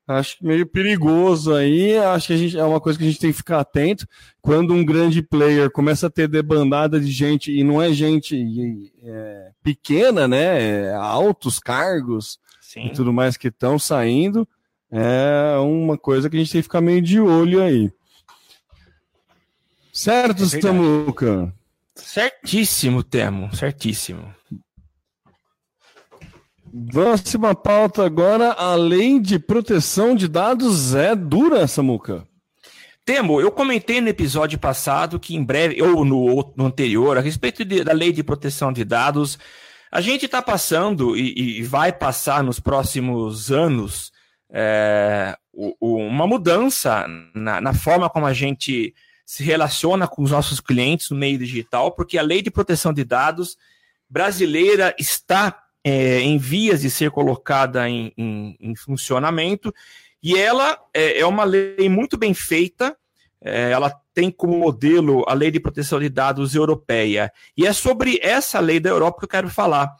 acho 0.07 0.37
meio 0.41 0.67
perigoso 0.67 1.53
aí. 1.53 1.97
Acho 1.97 2.27
que 2.27 2.33
a 2.33 2.37
gente, 2.37 2.57
é 2.57 2.63
uma 2.63 2.79
coisa 2.79 2.97
que 2.97 3.05
a 3.05 3.07
gente 3.07 3.19
tem 3.19 3.31
que 3.31 3.37
ficar 3.37 3.59
atento. 3.59 4.07
Quando 4.41 4.73
um 4.73 4.85
grande 4.85 5.21
player 5.21 5.71
começa 5.71 6.07
a 6.07 6.09
ter 6.09 6.27
debandada 6.27 6.99
de 6.99 7.11
gente, 7.11 7.51
e 7.51 7.63
não 7.63 7.81
é 7.81 7.91
gente 7.91 8.91
é, 9.03 9.51
pequena, 9.63 10.27
né? 10.27 10.87
É 10.89 10.93
altos 10.93 11.59
cargos 11.59 12.39
Sim. 12.61 12.87
e 12.87 12.91
tudo 12.91 13.11
mais 13.11 13.35
que 13.35 13.47
estão 13.47 13.79
saindo, 13.79 14.47
é 14.91 15.55
uma 15.59 15.97
coisa 15.97 16.29
que 16.29 16.35
a 16.35 16.39
gente 16.39 16.51
tem 16.51 16.61
que 16.61 16.67
ficar 16.67 16.81
meio 16.81 17.01
de 17.01 17.19
olho 17.19 17.63
aí. 17.63 17.91
Certo, 19.99 20.43
é 20.43 20.61
Samuca? 20.61 21.53
Certíssimo, 21.93 23.03
Temo, 23.03 23.53
certíssimo. 23.53 24.33
Próxima 26.89 27.53
pauta 27.53 28.05
agora, 28.05 28.53
a 28.53 28.75
lei 28.75 29.19
de 29.19 29.37
proteção 29.37 30.15
de 30.15 30.29
dados 30.29 30.95
é 30.95 31.13
dura, 31.13 31.67
Samuca. 31.67 32.25
Temo, 33.03 33.41
eu 33.41 33.51
comentei 33.51 33.99
no 33.99 34.07
episódio 34.07 34.57
passado 34.57 35.19
que 35.19 35.35
em 35.35 35.43
breve, 35.43 35.81
ou 35.81 36.05
no, 36.05 36.53
no 36.55 36.65
anterior, 36.67 37.17
a 37.17 37.21
respeito 37.21 37.65
de, 37.65 37.83
da 37.83 37.91
lei 37.91 38.13
de 38.13 38.23
proteção 38.23 38.71
de 38.71 38.85
dados, 38.85 39.37
a 39.91 39.99
gente 39.99 40.27
está 40.27 40.41
passando 40.41 41.17
e, 41.17 41.57
e, 41.59 41.63
vai 41.63 41.91
passar 41.91 42.41
nos 42.41 42.57
próximos 42.57 43.51
anos 43.51 44.13
é, 44.49 45.35
uma 45.81 46.25
mudança 46.25 47.05
na, 47.35 47.59
na 47.59 47.73
forma 47.73 48.09
como 48.09 48.25
a 48.25 48.31
gente 48.31 48.93
se 49.29 49.43
relaciona 49.43 50.07
com 50.07 50.23
os 50.23 50.31
nossos 50.31 50.59
clientes 50.59 51.11
no 51.11 51.15
meio 51.15 51.37
digital, 51.37 51.91
porque 51.91 52.17
a 52.17 52.23
lei 52.23 52.41
de 52.41 52.49
proteção 52.49 52.91
de 52.91 53.03
dados 53.03 53.59
brasileira 54.09 54.95
está 54.97 55.65
é, 55.83 56.19
em 56.21 56.39
vias 56.39 56.81
de 56.81 56.89
ser 56.89 57.11
colocada 57.11 57.87
em, 57.87 58.11
em, 58.17 58.57
em 58.59 58.75
funcionamento 58.75 59.71
e 60.21 60.35
ela 60.35 60.79
é, 60.91 61.19
é, 61.19 61.25
uma 61.27 61.43
lei 61.43 61.87
muito 61.87 62.17
bem 62.17 62.33
feita. 62.33 62.97
É, 63.39 63.69
ela 63.69 63.93
tem 64.15 64.31
como 64.31 64.57
modelo 64.57 65.23
a 65.27 65.35
lei 65.35 65.51
de 65.51 65.59
proteção 65.59 65.99
de 65.99 66.09
dados 66.09 66.55
europeia. 66.55 67.31
E 67.55 67.67
é 67.67 67.71
sobre 67.71 68.19
essa 68.23 68.59
lei 68.59 68.79
da 68.79 68.89
Europa 68.89 69.19
que 69.19 69.25
eu 69.25 69.29
quero 69.29 69.49
falar. 69.49 69.95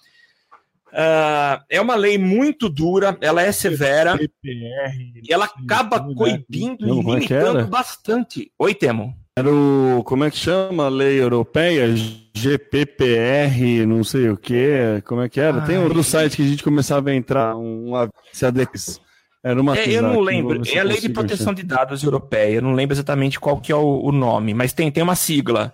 Uh, 0.88 1.62
é 1.69 1.79
uma 1.79 1.93
lei 1.93 2.17
muito 2.17 2.67
dura, 2.67 3.15
ela 3.21 3.43
é 3.43 3.51
severa 3.51 4.17
PPR, 4.17 5.21
e 5.24 5.31
ela 5.31 5.45
acaba 5.45 6.00
coibindo 6.15 6.88
e 6.88 6.89
é 6.89 6.93
limitando 6.93 7.67
bastante. 7.67 8.51
Oi, 8.57 8.74
Temo. 8.74 9.18
Era 9.38 9.50
o. 9.51 10.03
Como 10.03 10.24
é 10.24 10.31
que 10.31 10.38
chama 10.38 10.86
a 10.86 10.89
lei 10.89 11.21
europeia? 11.21 11.88
GPPR, 12.33 13.86
não 13.86 14.03
sei 14.03 14.29
o 14.29 14.38
que. 14.38 15.01
Como 15.05 15.21
é 15.21 15.29
que 15.29 15.39
era? 15.39 15.62
Ai. 15.62 15.67
Tem 15.67 15.77
outro 15.77 16.03
site 16.03 16.38
que 16.38 16.43
a 16.43 16.48
gente 16.48 16.63
começava 16.63 17.09
a 17.09 17.15
entrar, 17.15 17.55
um 17.55 17.91
CADEX. 18.38 19.01
Era 19.43 19.62
uma 19.62 19.77
é, 19.77 19.89
eu 19.89 20.01
não 20.01 20.19
lembro. 20.19 20.62
É 20.67 20.79
a 20.79 20.83
Lei 20.83 21.00
de 21.00 21.09
Proteção 21.09 21.53
de 21.53 21.63
Dados 21.63 22.03
Europeia. 22.03 22.55
Eu 22.55 22.62
não 22.62 22.74
lembro 22.74 22.93
exatamente 22.93 23.39
qual 23.39 23.59
que 23.62 23.71
é 23.71 23.75
o, 23.75 24.01
o 24.03 24.12
nome, 24.12 24.53
mas 24.53 24.74
tem, 24.74 24.91
tem 24.91 25.01
uma 25.01 25.15
sigla. 25.15 25.74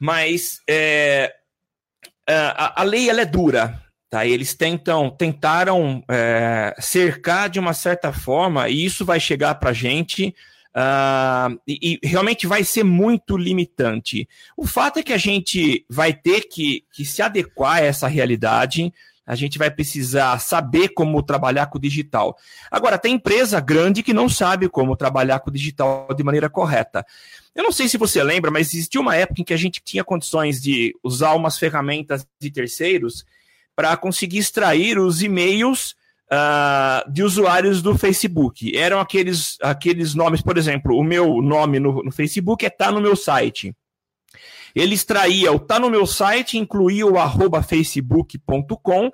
Mas 0.00 0.58
é, 0.68 1.32
a, 2.28 2.80
a 2.80 2.84
lei 2.84 3.08
ela 3.08 3.20
é 3.20 3.24
dura. 3.24 3.80
Tá? 4.10 4.26
Eles 4.26 4.54
tentam, 4.54 5.10
tentaram 5.10 6.02
é, 6.08 6.74
cercar 6.78 7.48
de 7.48 7.58
uma 7.58 7.72
certa 7.72 8.12
forma, 8.12 8.68
e 8.68 8.84
isso 8.84 9.04
vai 9.04 9.18
chegar 9.18 9.54
para 9.56 9.70
a 9.70 9.74
gente 9.74 10.34
Uh, 10.74 11.60
e, 11.68 12.00
e, 12.02 12.06
realmente 12.06 12.48
vai 12.48 12.64
ser 12.64 12.82
muito 12.82 13.36
limitante. 13.36 14.28
O 14.56 14.66
fato 14.66 14.98
é 14.98 15.02
que 15.04 15.12
a 15.12 15.18
gente 15.18 15.86
vai 15.88 16.12
ter 16.12 16.48
que, 16.48 16.84
que 16.92 17.04
se 17.04 17.22
adequar 17.22 17.76
a 17.76 17.80
essa 17.80 18.08
realidade, 18.08 18.92
a 19.26 19.36
gente 19.36 19.56
vai 19.56 19.70
precisar 19.70 20.38
saber 20.40 20.88
como 20.88 21.22
trabalhar 21.22 21.66
com 21.66 21.78
o 21.78 21.80
digital. 21.80 22.36
Agora, 22.70 22.98
tem 22.98 23.14
empresa 23.14 23.60
grande 23.60 24.02
que 24.02 24.12
não 24.12 24.28
sabe 24.28 24.68
como 24.68 24.96
trabalhar 24.96 25.38
com 25.40 25.48
o 25.48 25.52
digital 25.52 26.08
de 26.14 26.24
maneira 26.24 26.50
correta. 26.50 27.06
Eu 27.54 27.62
não 27.62 27.72
sei 27.72 27.88
se 27.88 27.96
você 27.96 28.22
lembra, 28.22 28.50
mas 28.50 28.74
existiu 28.74 29.00
uma 29.00 29.16
época 29.16 29.40
em 29.40 29.44
que 29.44 29.54
a 29.54 29.58
gente 29.58 29.80
tinha 29.82 30.02
condições 30.02 30.60
de 30.60 30.94
usar 31.02 31.34
umas 31.34 31.56
ferramentas 31.56 32.26
de 32.38 32.50
terceiros 32.50 33.24
para 33.76 33.96
conseguir 33.96 34.38
extrair 34.38 34.98
os 34.98 35.22
e-mails 35.22 35.96
uh, 36.30 37.10
de 37.10 37.22
usuários 37.22 37.82
do 37.82 37.96
Facebook. 37.96 38.76
Eram 38.76 39.00
aqueles, 39.00 39.56
aqueles 39.60 40.14
nomes, 40.14 40.40
por 40.40 40.56
exemplo, 40.56 40.96
o 40.96 41.04
meu 41.04 41.40
nome 41.42 41.78
no, 41.78 42.02
no 42.02 42.12
Facebook 42.12 42.64
é 42.64 42.70
tá 42.70 42.90
no 42.90 43.00
meu 43.00 43.16
site. 43.16 43.74
Ele 44.74 44.94
extraía 44.94 45.52
o 45.52 45.60
tá 45.60 45.78
no 45.78 45.88
meu 45.88 46.06
site, 46.06 46.58
incluía 46.58 47.06
o 47.06 47.18
arroba 47.18 47.62
facebook.com, 47.62 49.10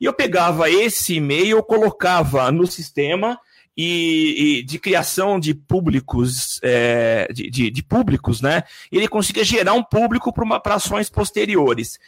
e 0.00 0.04
eu 0.04 0.12
pegava 0.12 0.70
esse 0.70 1.16
e-mail, 1.16 1.62
colocava 1.62 2.50
no 2.52 2.66
sistema 2.66 3.38
e, 3.76 4.58
e 4.58 4.62
de 4.62 4.78
criação 4.78 5.38
de 5.40 5.52
públicos, 5.52 6.60
é, 6.62 7.28
de, 7.32 7.50
de, 7.50 7.70
de, 7.70 7.82
públicos, 7.82 8.40
né? 8.40 8.62
Ele 8.90 9.08
conseguia 9.08 9.44
gerar 9.44 9.74
um 9.74 9.82
público 9.82 10.32
para 10.32 10.74
ações 10.74 11.10
posteriores. 11.10 11.98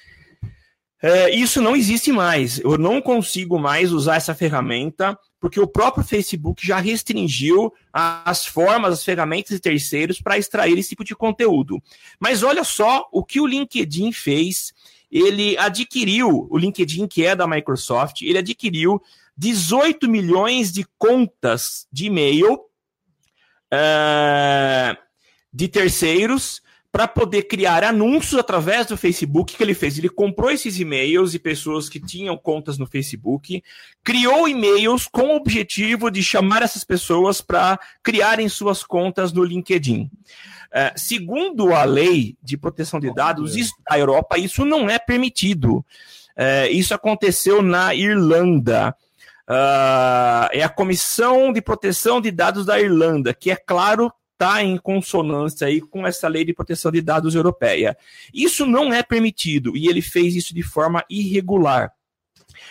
É, 1.04 1.34
isso 1.34 1.60
não 1.60 1.74
existe 1.74 2.12
mais. 2.12 2.60
Eu 2.60 2.78
não 2.78 3.02
consigo 3.02 3.58
mais 3.58 3.90
usar 3.90 4.14
essa 4.16 4.36
ferramenta, 4.36 5.18
porque 5.40 5.58
o 5.58 5.66
próprio 5.66 6.04
Facebook 6.04 6.64
já 6.64 6.78
restringiu 6.78 7.74
as 7.92 8.46
formas, 8.46 8.92
as 8.92 9.04
ferramentas 9.04 9.56
de 9.56 9.60
terceiros 9.60 10.20
para 10.20 10.38
extrair 10.38 10.78
esse 10.78 10.90
tipo 10.90 11.02
de 11.02 11.16
conteúdo. 11.16 11.82
Mas 12.20 12.44
olha 12.44 12.62
só 12.62 13.08
o 13.10 13.24
que 13.24 13.40
o 13.40 13.46
LinkedIn 13.46 14.12
fez. 14.12 14.72
Ele 15.10 15.58
adquiriu, 15.58 16.46
o 16.48 16.56
LinkedIn, 16.56 17.08
que 17.08 17.26
é 17.26 17.34
da 17.34 17.48
Microsoft, 17.48 18.22
ele 18.22 18.38
adquiriu 18.38 19.02
18 19.36 20.08
milhões 20.08 20.70
de 20.72 20.86
contas 20.96 21.88
de 21.90 22.06
e-mail 22.06 22.60
uh, 23.74 24.96
de 25.52 25.66
terceiros 25.66 26.62
para 26.92 27.08
poder 27.08 27.44
criar 27.44 27.82
anúncios 27.82 28.38
através 28.38 28.86
do 28.86 28.98
Facebook 28.98 29.56
que 29.56 29.62
ele 29.62 29.72
fez. 29.72 29.96
Ele 29.96 30.10
comprou 30.10 30.50
esses 30.50 30.78
e-mails 30.78 31.32
de 31.32 31.38
pessoas 31.38 31.88
que 31.88 31.98
tinham 31.98 32.36
contas 32.36 32.76
no 32.76 32.86
Facebook, 32.86 33.64
criou 34.04 34.46
e-mails 34.46 35.08
com 35.10 35.28
o 35.28 35.36
objetivo 35.36 36.10
de 36.10 36.22
chamar 36.22 36.60
essas 36.60 36.84
pessoas 36.84 37.40
para 37.40 37.80
criarem 38.02 38.46
suas 38.46 38.84
contas 38.84 39.32
no 39.32 39.42
LinkedIn. 39.42 40.02
Uh, 40.02 40.92
segundo 40.94 41.74
a 41.74 41.84
lei 41.84 42.36
de 42.42 42.58
proteção 42.58 43.00
de 43.00 43.12
dados 43.12 43.54
da 43.88 43.98
Europa, 43.98 44.38
isso 44.38 44.66
não 44.66 44.88
é 44.90 44.98
permitido. 44.98 45.76
Uh, 46.36 46.68
isso 46.70 46.92
aconteceu 46.92 47.62
na 47.62 47.94
Irlanda. 47.94 48.94
Uh, 49.48 50.48
é 50.52 50.62
a 50.62 50.68
Comissão 50.68 51.52
de 51.52 51.62
Proteção 51.62 52.20
de 52.20 52.30
Dados 52.30 52.66
da 52.66 52.78
Irlanda, 52.78 53.32
que 53.32 53.50
é 53.50 53.56
claro 53.56 54.12
está 54.42 54.62
em 54.62 54.76
consonância 54.76 55.68
aí 55.68 55.80
com 55.80 56.04
essa 56.04 56.26
lei 56.26 56.44
de 56.44 56.52
proteção 56.52 56.90
de 56.90 57.00
dados 57.00 57.36
europeia. 57.36 57.96
Isso 58.34 58.66
não 58.66 58.92
é 58.92 59.02
permitido 59.02 59.76
e 59.76 59.86
ele 59.86 60.02
fez 60.02 60.34
isso 60.34 60.52
de 60.52 60.62
forma 60.62 61.04
irregular. 61.08 61.92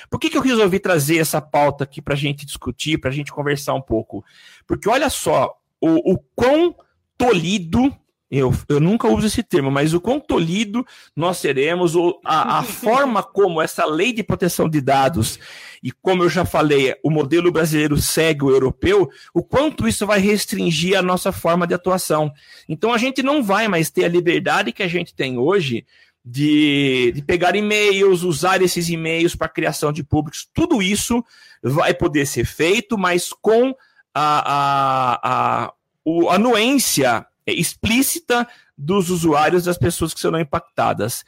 Por 0.09 0.19
que, 0.19 0.29
que 0.29 0.37
eu 0.37 0.41
resolvi 0.41 0.79
trazer 0.79 1.17
essa 1.17 1.41
pauta 1.41 1.85
aqui 1.85 2.01
para 2.01 2.13
a 2.13 2.17
gente 2.17 2.45
discutir, 2.45 2.97
para 2.97 3.09
a 3.09 3.13
gente 3.13 3.31
conversar 3.31 3.73
um 3.73 3.81
pouco? 3.81 4.23
Porque 4.67 4.89
olha 4.89 5.09
só, 5.09 5.55
o, 5.79 6.13
o 6.13 6.17
quão 6.35 6.75
tolido 7.17 7.95
eu, 8.31 8.53
eu 8.69 8.79
nunca 8.79 9.09
uso 9.09 9.27
esse 9.27 9.43
termo, 9.43 9.69
mas 9.69 9.93
o 9.93 10.00
quão 10.00 10.17
tolido 10.17 10.85
nós 11.13 11.38
seremos, 11.38 11.97
ou 11.97 12.21
a, 12.23 12.59
a 12.59 12.63
forma 12.63 13.21
como 13.21 13.61
essa 13.61 13.85
lei 13.85 14.13
de 14.13 14.23
proteção 14.23 14.69
de 14.69 14.79
dados, 14.79 15.38
e 15.83 15.91
como 15.91 16.23
eu 16.23 16.29
já 16.29 16.45
falei, 16.45 16.95
o 17.03 17.09
modelo 17.09 17.51
brasileiro 17.51 17.97
segue 17.97 18.45
o 18.45 18.50
europeu, 18.50 19.09
o 19.33 19.43
quanto 19.43 19.85
isso 19.85 20.07
vai 20.07 20.19
restringir 20.19 20.97
a 20.97 21.01
nossa 21.01 21.33
forma 21.33 21.67
de 21.67 21.73
atuação. 21.73 22.31
Então 22.69 22.93
a 22.93 22.97
gente 22.97 23.21
não 23.21 23.43
vai 23.43 23.67
mais 23.67 23.89
ter 23.89 24.05
a 24.05 24.09
liberdade 24.09 24.71
que 24.71 24.83
a 24.83 24.88
gente 24.88 25.13
tem 25.13 25.38
hoje 25.38 25.85
de, 26.23 27.11
de 27.13 27.21
pegar 27.23 27.55
e-mails, 27.55 28.23
usar 28.23 28.61
esses 28.61 28.88
e-mails 28.88 29.35
para 29.35 29.50
criação 29.50 29.91
de 29.91 30.03
públicos, 30.03 30.47
tudo 30.53 30.81
isso 30.81 31.21
vai 31.61 31.93
poder 31.93 32.25
ser 32.25 32.45
feito, 32.45 32.97
mas 32.97 33.33
com 33.33 33.75
a, 34.13 34.39
a, 34.53 35.19
a, 35.23 35.65
a 35.65 36.35
anuência 36.35 37.25
explícita 37.45 38.48
dos 38.77 39.10
usuários, 39.10 39.65
das 39.65 39.77
pessoas 39.77 40.13
que 40.13 40.19
serão 40.19 40.39
impactadas. 40.39 41.21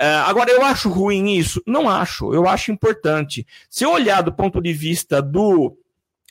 Uh, 0.00 0.24
agora, 0.26 0.50
eu 0.50 0.64
acho 0.64 0.88
ruim 0.88 1.36
isso? 1.36 1.62
Não 1.66 1.88
acho, 1.88 2.32
eu 2.32 2.48
acho 2.48 2.72
importante. 2.72 3.46
Se 3.68 3.84
eu 3.84 3.92
olhar 3.92 4.22
do 4.22 4.32
ponto 4.32 4.60
de 4.60 4.72
vista 4.72 5.20
do 5.20 5.76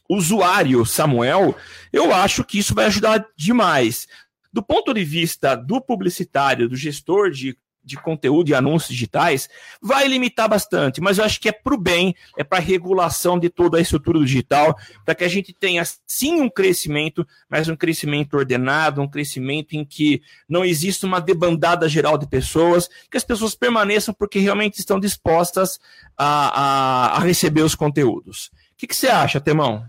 usuário 0.09 0.85
Samuel, 0.85 1.55
eu 1.91 2.13
acho 2.13 2.43
que 2.43 2.59
isso 2.59 2.75
vai 2.75 2.85
ajudar 2.85 3.25
demais. 3.35 4.07
Do 4.51 4.61
ponto 4.61 4.93
de 4.93 5.03
vista 5.03 5.55
do 5.55 5.81
publicitário, 5.81 6.69
do 6.69 6.75
gestor 6.75 7.31
de 7.31 7.57
de 7.83 7.97
conteúdo 7.97 8.49
e 8.49 8.55
anúncios 8.55 8.89
digitais, 8.89 9.49
vai 9.81 10.07
limitar 10.07 10.47
bastante, 10.47 11.01
mas 11.01 11.17
eu 11.17 11.25
acho 11.25 11.39
que 11.39 11.49
é 11.49 11.51
para 11.51 11.73
o 11.73 11.77
bem, 11.77 12.15
é 12.37 12.43
para 12.43 12.59
a 12.59 12.61
regulação 12.61 13.37
de 13.37 13.49
toda 13.49 13.77
a 13.77 13.81
estrutura 13.81 14.19
digital, 14.19 14.75
para 15.05 15.15
que 15.15 15.23
a 15.23 15.27
gente 15.27 15.53
tenha 15.53 15.83
sim 16.07 16.41
um 16.41 16.49
crescimento, 16.49 17.27
mas 17.49 17.67
um 17.67 17.75
crescimento 17.75 18.35
ordenado, 18.35 19.01
um 19.01 19.09
crescimento 19.09 19.73
em 19.73 19.83
que 19.83 20.21
não 20.47 20.63
exista 20.63 21.05
uma 21.05 21.19
debandada 21.19 21.87
geral 21.89 22.17
de 22.17 22.27
pessoas, 22.27 22.89
que 23.09 23.17
as 23.17 23.23
pessoas 23.23 23.55
permaneçam 23.55 24.13
porque 24.13 24.39
realmente 24.39 24.79
estão 24.79 24.99
dispostas 24.99 25.79
a, 26.17 27.15
a, 27.15 27.17
a 27.17 27.19
receber 27.19 27.61
os 27.61 27.75
conteúdos. 27.75 28.51
O 28.73 28.77
que, 28.77 28.87
que 28.87 28.95
você 28.95 29.07
acha, 29.07 29.39
Temão? 29.39 29.85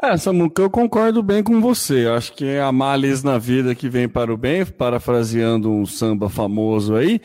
É, 0.00 0.16
Samuca, 0.16 0.62
eu 0.62 0.70
concordo 0.70 1.24
bem 1.24 1.42
com 1.42 1.60
você. 1.60 2.06
Acho 2.06 2.32
que 2.32 2.44
é 2.44 2.62
a 2.62 2.70
males 2.70 3.24
na 3.24 3.36
vida 3.36 3.74
que 3.74 3.88
vem 3.88 4.08
para 4.08 4.32
o 4.32 4.36
bem, 4.36 4.64
parafraseando 4.64 5.72
um 5.72 5.84
samba 5.84 6.28
famoso 6.28 6.94
aí. 6.94 7.20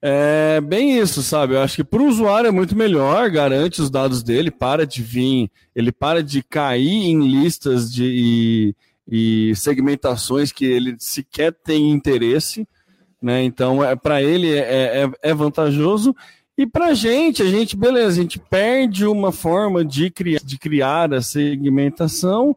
É 0.00 0.60
bem 0.60 0.98
isso, 0.98 1.20
sabe? 1.20 1.54
Eu 1.54 1.60
acho 1.60 1.76
que 1.76 1.84
para 1.84 2.00
o 2.00 2.06
usuário 2.06 2.46
é 2.46 2.52
muito 2.52 2.76
melhor, 2.76 3.28
garante 3.28 3.82
os 3.82 3.90
dados 3.90 4.22
dele, 4.22 4.52
para 4.52 4.86
de 4.86 5.02
vir, 5.02 5.50
ele 5.74 5.90
para 5.90 6.22
de 6.22 6.42
cair 6.44 7.06
em 7.06 7.26
listas 7.26 7.92
de, 7.92 8.74
e, 9.08 9.50
e 9.50 9.56
segmentações 9.56 10.52
que 10.52 10.64
ele 10.64 10.94
sequer 10.98 11.52
tem 11.52 11.90
interesse, 11.90 12.66
né? 13.20 13.42
Então, 13.42 13.82
é, 13.82 13.96
para 13.96 14.22
ele 14.22 14.52
é, 14.52 15.02
é, 15.02 15.10
é 15.22 15.34
vantajoso. 15.34 16.14
E 16.62 16.66
para 16.66 16.94
gente, 16.94 17.42
a 17.42 17.46
gente, 17.46 17.76
beleza, 17.76 18.20
a 18.20 18.22
gente 18.22 18.38
perde 18.38 19.04
uma 19.04 19.32
forma 19.32 19.84
de 19.84 20.08
criar, 20.10 20.38
de 20.44 20.56
criar 20.56 21.12
a 21.12 21.20
segmentação, 21.20 22.56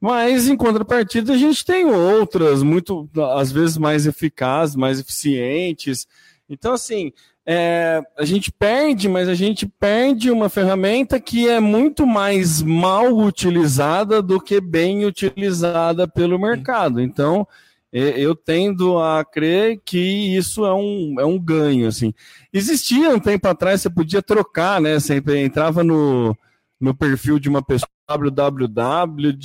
mas 0.00 0.48
em 0.48 0.56
contrapartida 0.56 1.32
a 1.32 1.36
gente 1.36 1.64
tem 1.64 1.84
outras, 1.84 2.62
muito, 2.62 3.10
às 3.34 3.50
vezes 3.50 3.76
mais 3.76 4.06
eficazes, 4.06 4.76
mais 4.76 5.00
eficientes. 5.00 6.06
Então, 6.48 6.74
assim, 6.74 7.12
é, 7.44 8.00
a 8.16 8.24
gente 8.24 8.52
perde, 8.52 9.08
mas 9.08 9.28
a 9.28 9.34
gente 9.34 9.66
perde 9.66 10.30
uma 10.30 10.48
ferramenta 10.48 11.18
que 11.18 11.48
é 11.48 11.58
muito 11.58 12.06
mais 12.06 12.62
mal 12.62 13.08
utilizada 13.18 14.22
do 14.22 14.40
que 14.40 14.60
bem 14.60 15.04
utilizada 15.04 16.06
pelo 16.06 16.38
mercado. 16.38 17.00
Então, 17.00 17.44
eu 17.92 18.34
tendo 18.34 18.98
a 18.98 19.24
crer 19.24 19.80
que 19.84 20.36
isso 20.36 20.64
é 20.64 20.72
um, 20.72 21.16
é 21.18 21.24
um 21.24 21.38
ganho, 21.38 21.88
assim. 21.88 22.14
Existia 22.52 23.10
um 23.10 23.18
tempo 23.18 23.48
atrás, 23.48 23.80
você 23.80 23.90
podia 23.90 24.22
trocar, 24.22 24.80
né? 24.80 24.98
Você 24.98 25.22
entrava 25.42 25.82
no, 25.82 26.36
no 26.80 26.94
perfil 26.94 27.38
de 27.38 27.48
uma 27.48 27.62
pessoa, 27.62 27.88
www, 28.08 29.38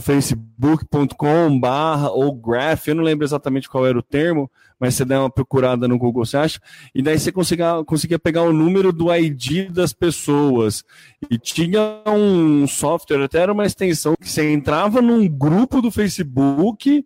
facebook.com 0.00 1.60
barra 1.60 2.10
ou 2.10 2.34
graph, 2.34 2.88
eu 2.88 2.94
não 2.94 3.04
lembro 3.04 3.24
exatamente 3.24 3.68
qual 3.68 3.86
era 3.86 3.98
o 3.98 4.02
termo, 4.02 4.50
mas 4.84 4.96
você 4.96 5.04
dá 5.06 5.18
uma 5.18 5.30
procurada 5.30 5.88
no 5.88 5.96
Google, 5.96 6.26
você 6.26 6.36
acha? 6.36 6.60
E 6.94 7.00
daí 7.00 7.18
você 7.18 7.32
conseguia, 7.32 7.82
conseguia 7.86 8.18
pegar 8.18 8.42
o 8.42 8.52
número 8.52 8.92
do 8.92 9.10
ID 9.10 9.70
das 9.70 9.94
pessoas. 9.94 10.84
E 11.30 11.38
tinha 11.38 12.02
um 12.06 12.66
software, 12.66 13.24
até 13.24 13.38
era 13.38 13.50
uma 13.50 13.64
extensão, 13.64 14.14
que 14.20 14.28
você 14.28 14.52
entrava 14.52 15.00
num 15.00 15.26
grupo 15.26 15.80
do 15.80 15.90
Facebook 15.90 17.02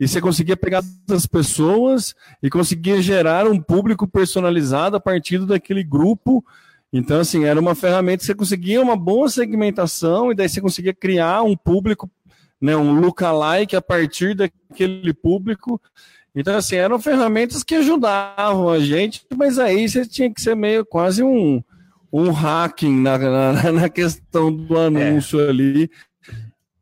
e 0.00 0.08
você 0.08 0.20
conseguia 0.20 0.56
pegar 0.56 0.82
as 1.08 1.24
pessoas 1.24 2.12
e 2.42 2.50
conseguia 2.50 3.00
gerar 3.00 3.46
um 3.46 3.60
público 3.60 4.08
personalizado 4.08 4.96
a 4.96 5.00
partir 5.00 5.46
daquele 5.46 5.84
grupo. 5.84 6.44
Então, 6.92 7.20
assim, 7.20 7.44
era 7.44 7.60
uma 7.60 7.76
ferramenta 7.76 8.18
que 8.18 8.26
você 8.26 8.34
conseguia 8.34 8.82
uma 8.82 8.96
boa 8.96 9.28
segmentação 9.28 10.32
e 10.32 10.34
daí 10.34 10.48
você 10.48 10.60
conseguia 10.60 10.92
criar 10.92 11.44
um 11.44 11.56
público, 11.56 12.10
né, 12.60 12.76
um 12.76 12.98
lookalike 12.98 13.76
a 13.76 13.80
partir 13.80 14.34
daquele 14.34 15.14
público. 15.14 15.80
Então, 16.34 16.56
assim, 16.56 16.76
eram 16.76 16.98
ferramentas 16.98 17.62
que 17.62 17.74
ajudavam 17.74 18.68
a 18.68 18.78
gente, 18.80 19.24
mas 19.36 19.58
aí 19.58 19.88
você 19.88 20.06
tinha 20.06 20.32
que 20.32 20.40
ser 20.40 20.56
meio 20.56 20.84
quase 20.84 21.22
um, 21.22 21.62
um 22.12 22.30
hacking 22.30 23.02
na, 23.02 23.18
na, 23.18 23.72
na 23.72 23.88
questão 23.88 24.50
do 24.50 24.78
anúncio 24.78 25.40
é. 25.40 25.48
ali 25.48 25.90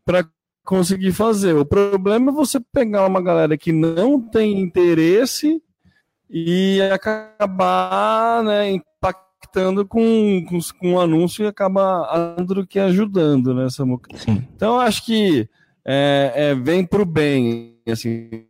para 0.05 0.25
conseguir 0.65 1.13
fazer. 1.13 1.55
O 1.55 1.65
problema 1.65 2.31
é 2.31 2.35
você 2.35 2.61
pegar 2.61 3.07
uma 3.07 3.21
galera 3.21 3.59
que 3.59 3.73
não 3.73 4.21
tem 4.21 4.61
interesse 4.61 5.61
e 6.29 6.81
acabar 6.83 8.45
né, 8.45 8.71
impactando 8.71 9.85
com, 9.85 10.45
com, 10.49 10.59
com 10.79 10.95
o 10.95 11.01
anúncio 11.01 11.45
e 11.45 11.49
acaba 11.49 12.37
Andro 12.39 12.65
que 12.65 12.79
ajudando, 12.79 13.53
né, 13.53 13.69
Samuca? 13.69 14.17
Sim. 14.17 14.47
Então, 14.55 14.79
acho 14.79 15.05
que 15.05 15.49
é, 15.85 16.33
é, 16.37 16.55
vem 16.55 16.87
para 16.87 17.03
o 17.03 17.07
bem, 17.07 17.79
assim, 17.89 18.45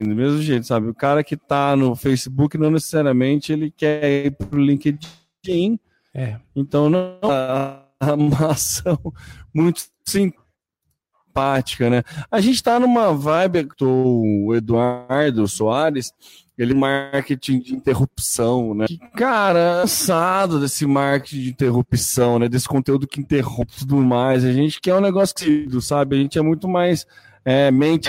do 0.00 0.14
mesmo 0.14 0.42
jeito, 0.42 0.66
sabe? 0.66 0.88
O 0.88 0.94
cara 0.94 1.22
que 1.22 1.34
está 1.34 1.76
no 1.76 1.94
Facebook 1.94 2.58
não 2.58 2.70
necessariamente 2.70 3.52
ele 3.52 3.70
quer 3.70 4.26
ir 4.26 4.30
para 4.32 4.56
o 4.56 4.60
LinkedIn. 4.60 5.78
É. 6.12 6.36
Então, 6.54 6.90
não 6.90 7.18
é 7.22 8.12
uma 8.12 8.52
ação 8.52 8.98
muito 9.54 9.82
simpática, 10.06 11.88
né? 11.90 12.02
A 12.30 12.40
gente 12.40 12.56
está 12.56 12.78
numa 12.78 13.12
vibe, 13.12 13.68
o 13.80 14.54
Eduardo 14.54 15.46
Soares, 15.48 16.12
ele 16.56 16.74
marketing 16.74 17.58
de 17.58 17.74
interrupção, 17.74 18.74
né? 18.74 18.86
Que, 18.86 18.98
cara, 19.16 19.80
cansado 19.82 20.60
desse 20.60 20.86
marketing 20.86 21.42
de 21.42 21.50
interrupção, 21.50 22.38
né? 22.38 22.48
Desse 22.48 22.68
conteúdo 22.68 23.08
que 23.08 23.20
interrompe 23.20 23.72
tudo 23.78 23.96
mais. 23.96 24.44
A 24.44 24.52
gente 24.52 24.80
quer 24.80 24.94
um 24.94 25.00
negócio 25.00 25.34
que, 25.34 25.68
sabe? 25.80 26.16
A 26.16 26.18
gente 26.20 26.38
é 26.38 26.42
muito 26.42 26.68
mais 26.68 27.06
é, 27.44 27.70
mente 27.70 28.08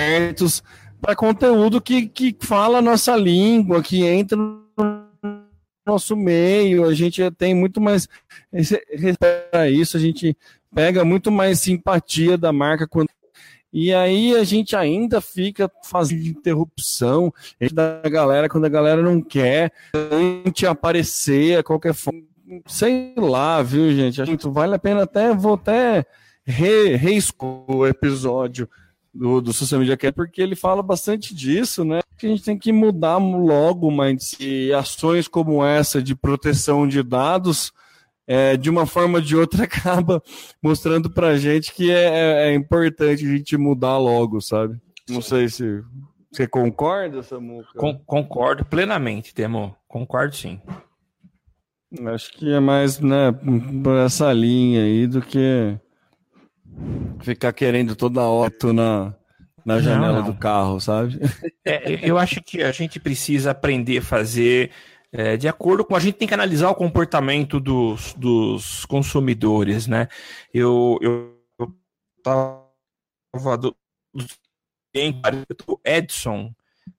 para 1.05 1.15
conteúdo 1.15 1.79
que, 1.79 2.07
que 2.07 2.35
fala 2.39 2.79
a 2.79 2.81
nossa 2.81 3.15
língua, 3.15 3.83
que 3.83 4.03
entra 4.03 4.35
no 4.35 5.05
nosso 5.85 6.15
meio. 6.15 6.83
A 6.83 6.95
gente 6.95 7.21
tem 7.31 7.53
muito 7.53 7.79
mais 7.79 8.09
respeito 8.51 9.55
isso, 9.71 9.97
a 9.97 10.00
gente 10.00 10.35
pega 10.74 11.05
muito 11.05 11.31
mais 11.31 11.59
simpatia 11.59 12.38
da 12.38 12.51
marca 12.51 12.88
quando 12.88 13.07
e 13.71 13.93
aí 13.93 14.33
a 14.35 14.43
gente 14.45 14.74
ainda 14.74 15.19
fica 15.19 15.69
fazendo 15.83 16.25
interrupção 16.25 17.31
da 17.74 18.01
galera 18.09 18.47
quando 18.47 18.63
a 18.63 18.69
galera 18.69 19.01
não 19.01 19.21
quer 19.21 19.71
antes 19.93 20.63
aparecer 20.63 21.59
a 21.59 21.63
qualquer 21.63 21.93
forma. 21.93 22.24
Sei 22.65 23.13
lá, 23.17 23.62
viu, 23.62 23.93
gente? 23.93 24.21
A 24.21 24.25
gente 24.25 24.47
vale 24.47 24.75
a 24.75 24.79
pena 24.79 25.03
até, 25.03 25.35
vou 25.35 25.55
até 25.55 26.05
re, 26.45 26.95
o 27.67 27.85
episódio 27.85 28.69
do, 29.15 29.39
do 29.39 29.53
Social 29.53 29.79
Media 29.79 29.95
Care, 29.95 30.13
porque 30.13 30.41
ele 30.41 30.55
fala 30.55 30.84
bastante 30.84 31.34
disso, 31.34 31.86
né? 31.86 32.01
Que 32.17 32.27
a 32.27 32.29
gente 32.29 32.43
tem 32.43 32.57
que 32.57 32.72
mudar 32.72 33.17
logo, 33.17 33.89
mas 33.89 34.38
ações 34.77 35.27
como 35.27 35.65
essa 35.65 36.03
de 36.03 36.13
proteção 36.13 36.86
de 36.88 37.01
dados 37.01 37.72
é, 38.27 38.57
de 38.57 38.69
uma 38.69 38.86
forma 38.86 39.19
ou 39.19 39.24
de 39.24 39.36
outra, 39.36 39.63
acaba 39.65 40.22
mostrando 40.62 41.10
pra 41.10 41.38
gente 41.38 41.74
que 41.74 41.89
é, 41.91 42.03
é, 42.03 42.50
é 42.50 42.53
importante 42.53 43.25
a 43.25 43.29
gente 43.29 43.55
mudar 43.55 43.98
logo, 43.98 44.41
sabe? 44.41 44.79
Não 45.07 45.22
sei 45.22 45.48
se 45.48 45.84
você 46.31 46.48
concorda, 46.48 47.24
Samuca? 47.24 47.69
Con 47.77 47.98
concordo 48.00 48.65
plenamente, 48.65 49.34
Temo. 49.34 49.75
Concordo 49.88 50.36
sim. 50.36 50.60
Acho 52.07 52.34
que 52.34 52.51
é 52.51 52.60
mais 52.60 53.00
né, 53.00 53.31
por 53.84 53.95
essa 53.98 54.34
linha 54.34 54.81
aí 54.81 55.07
do 55.07 55.22
que 55.22 55.79
ficar 57.22 57.53
querendo 57.53 57.96
toda 57.96 58.22
hora 58.22 58.53
na, 58.74 59.15
na 59.65 59.79
janela 59.79 60.20
não, 60.20 60.25
não. 60.25 60.32
do 60.32 60.38
carro, 60.38 60.79
sabe? 60.79 61.20
É, 61.67 62.08
eu 62.08 62.17
acho 62.17 62.44
que 62.44 62.62
a 62.62 62.71
gente 62.71 62.99
precisa 62.99 63.52
aprender 63.52 63.97
a 63.97 64.02
fazer 64.04 64.71
é, 65.12 65.38
de 65.38 65.47
acordo 65.47 65.86
com 65.86 65.95
a 65.95 65.99
gente 65.99 66.15
tem 66.15 66.28
que 66.28 66.34
analisar 66.34 66.69
o 66.69 66.76
comportamento 66.76 67.60
dos, 67.60 68.13
dos 68.15 68.86
consumidores, 68.86 69.88
né? 69.88 70.08
Eu 70.54 70.99
eu, 71.02 71.36
estava 72.17 73.58
do, 73.58 73.76
do 74.13 75.80
Edson 75.86 76.54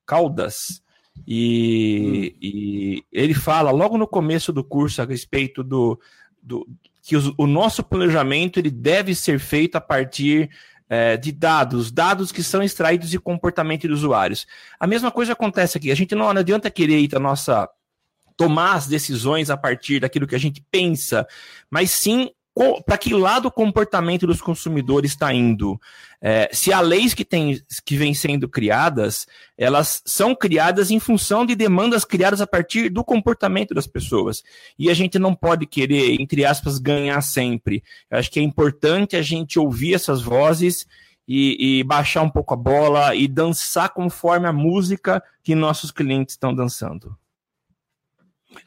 Caldas 0.06 0.82
e, 1.26 2.32
hum. 2.34 2.38
e, 2.42 3.04
ele 3.12 3.34
fala 3.34 3.70
logo 3.70 3.98
no 3.98 4.06
começo 4.06 4.52
do 4.52 4.64
curso 4.64 5.02
a 5.02 5.04
respeito 5.04 5.62
do, 5.62 6.00
do 6.42 6.66
que 7.06 7.14
os, 7.14 7.32
o 7.38 7.46
nosso 7.46 7.84
planejamento 7.84 8.58
ele 8.58 8.70
deve 8.70 9.14
ser 9.14 9.38
feito 9.38 9.76
a 9.76 9.80
partir 9.80 10.50
é, 10.88 11.16
de 11.16 11.30
dados, 11.30 11.92
dados 11.92 12.32
que 12.32 12.42
são 12.42 12.64
extraídos 12.64 13.08
de 13.08 13.20
comportamento 13.20 13.86
dos 13.86 14.00
usuários. 14.00 14.44
A 14.78 14.88
mesma 14.88 15.12
coisa 15.12 15.32
acontece 15.32 15.78
aqui. 15.78 15.92
A 15.92 15.94
gente 15.94 16.16
não, 16.16 16.32
não 16.32 16.40
adianta 16.40 16.68
querer 16.68 16.98
ir 16.98 17.08
nossa 17.20 17.68
tomar 18.36 18.74
as 18.74 18.88
decisões 18.88 19.50
a 19.50 19.56
partir 19.56 20.00
daquilo 20.00 20.26
que 20.26 20.34
a 20.34 20.38
gente 20.38 20.60
pensa, 20.68 21.26
mas 21.70 21.92
sim 21.92 22.30
para 22.86 22.96
que 22.96 23.12
lado 23.12 23.48
o 23.48 23.50
comportamento 23.50 24.26
dos 24.26 24.40
consumidores 24.40 25.10
está 25.10 25.32
indo. 25.32 25.78
É, 26.22 26.48
se 26.52 26.72
há 26.72 26.80
leis 26.80 27.12
que, 27.12 27.24
tem, 27.24 27.60
que 27.84 27.96
vêm 27.96 28.14
sendo 28.14 28.48
criadas, 28.48 29.26
elas 29.58 30.02
são 30.06 30.34
criadas 30.34 30.90
em 30.90 30.98
função 30.98 31.44
de 31.44 31.54
demandas 31.54 32.04
criadas 32.04 32.40
a 32.40 32.46
partir 32.46 32.88
do 32.88 33.04
comportamento 33.04 33.74
das 33.74 33.86
pessoas. 33.86 34.42
E 34.78 34.88
a 34.88 34.94
gente 34.94 35.18
não 35.18 35.34
pode 35.34 35.66
querer, 35.66 36.18
entre 36.18 36.46
aspas, 36.46 36.78
ganhar 36.78 37.20
sempre. 37.20 37.84
Eu 38.10 38.18
acho 38.18 38.30
que 38.30 38.40
é 38.40 38.42
importante 38.42 39.16
a 39.16 39.22
gente 39.22 39.58
ouvir 39.58 39.94
essas 39.94 40.22
vozes 40.22 40.86
e, 41.28 41.80
e 41.80 41.84
baixar 41.84 42.22
um 42.22 42.30
pouco 42.30 42.54
a 42.54 42.56
bola 42.56 43.14
e 43.14 43.28
dançar 43.28 43.90
conforme 43.90 44.46
a 44.46 44.52
música 44.52 45.22
que 45.42 45.54
nossos 45.54 45.90
clientes 45.90 46.34
estão 46.34 46.54
dançando. 46.54 47.14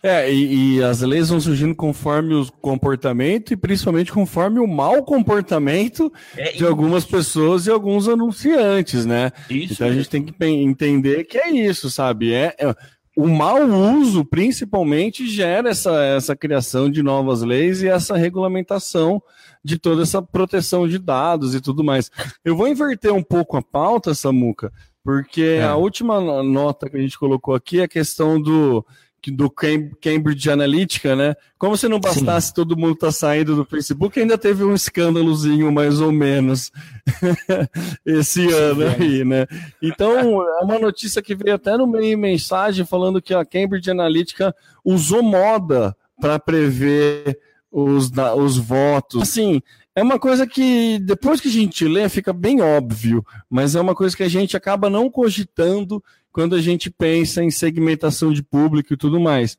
É, 0.01 0.31
e, 0.31 0.77
e, 0.77 0.83
as 0.83 1.01
leis 1.01 1.29
vão 1.29 1.39
surgindo 1.39 1.75
conforme 1.75 2.33
o 2.33 2.51
comportamento 2.61 3.53
e 3.53 3.57
principalmente 3.57 4.11
conforme 4.11 4.59
o 4.59 4.67
mau 4.67 5.03
comportamento 5.03 6.11
é 6.37 6.51
de 6.53 6.65
algumas 6.65 7.05
pessoas 7.05 7.67
e 7.67 7.71
alguns 7.71 8.07
anunciantes, 8.07 9.05
né? 9.05 9.31
Isso 9.49 9.73
então 9.73 9.87
a 9.87 9.91
gente 9.91 10.09
tem 10.09 10.23
que 10.23 10.33
entender 10.45 11.25
que 11.25 11.37
é 11.37 11.49
isso, 11.49 11.89
sabe? 11.89 12.33
É, 12.33 12.55
é, 12.59 12.75
o 13.19 13.27
mau 13.27 13.61
uso, 13.67 14.23
principalmente, 14.23 15.27
gera 15.27 15.69
essa, 15.69 15.91
essa 16.05 16.35
criação 16.37 16.89
de 16.89 17.03
novas 17.03 17.41
leis 17.41 17.81
e 17.81 17.87
essa 17.89 18.15
regulamentação 18.15 19.21
de 19.61 19.77
toda 19.77 20.03
essa 20.03 20.21
proteção 20.21 20.87
de 20.87 20.97
dados 20.97 21.53
e 21.53 21.59
tudo 21.59 21.83
mais. 21.83 22.09
Eu 22.45 22.55
vou 22.55 22.67
inverter 22.67 23.13
um 23.13 23.21
pouco 23.21 23.57
a 23.57 23.61
pauta, 23.61 24.13
Samuca, 24.13 24.71
porque 25.03 25.57
é. 25.59 25.63
a 25.63 25.75
última 25.75 26.21
nota 26.41 26.89
que 26.89 26.95
a 26.95 27.01
gente 27.01 27.19
colocou 27.19 27.53
aqui 27.53 27.81
é 27.81 27.83
a 27.83 27.89
questão 27.89 28.41
do 28.41 28.85
do 29.27 29.49
Cambridge 29.49 30.49
Analytica, 30.49 31.15
né? 31.15 31.35
Como 31.57 31.75
se 31.75 31.87
não 31.87 31.99
bastasse 31.99 32.47
Sim. 32.47 32.53
todo 32.53 32.77
mundo 32.77 32.95
tá 32.95 33.11
saindo 33.11 33.55
do 33.55 33.65
Facebook, 33.65 34.19
ainda 34.19 34.37
teve 34.37 34.63
um 34.63 34.73
escândalozinho 34.73 35.71
mais 35.71 35.99
ou 35.99 36.11
menos 36.11 36.71
esse 38.05 38.49
ano 38.51 38.83
aí, 38.87 39.25
né? 39.25 39.45
Então, 39.81 40.41
é 40.41 40.63
uma 40.63 40.79
notícia 40.79 41.21
que 41.21 41.35
veio 41.35 41.55
até 41.55 41.75
no 41.75 41.85
meio 41.85 42.17
mensagem 42.17 42.85
falando 42.85 43.21
que 43.21 43.33
a 43.33 43.45
Cambridge 43.45 43.91
Analytica 43.91 44.55
usou 44.83 45.21
moda 45.21 45.95
para 46.19 46.39
prever 46.39 47.37
os, 47.71 48.11
os 48.37 48.57
votos. 48.57 49.21
Assim, 49.21 49.61
é 49.95 50.01
uma 50.01 50.19
coisa 50.19 50.47
que 50.47 50.99
depois 50.99 51.41
que 51.41 51.47
a 51.47 51.51
gente 51.51 51.85
lê 51.85 52.07
fica 52.07 52.31
bem 52.31 52.61
óbvio, 52.61 53.25
mas 53.49 53.75
é 53.75 53.81
uma 53.81 53.95
coisa 53.95 54.15
que 54.15 54.23
a 54.23 54.29
gente 54.29 54.55
acaba 54.55 54.89
não 54.89 55.09
cogitando 55.09 56.03
quando 56.31 56.55
a 56.55 56.61
gente 56.61 56.89
pensa 56.89 57.43
em 57.43 57.51
segmentação 57.51 58.31
de 58.31 58.43
público 58.43 58.93
e 58.93 58.97
tudo 58.97 59.19
mais. 59.19 59.57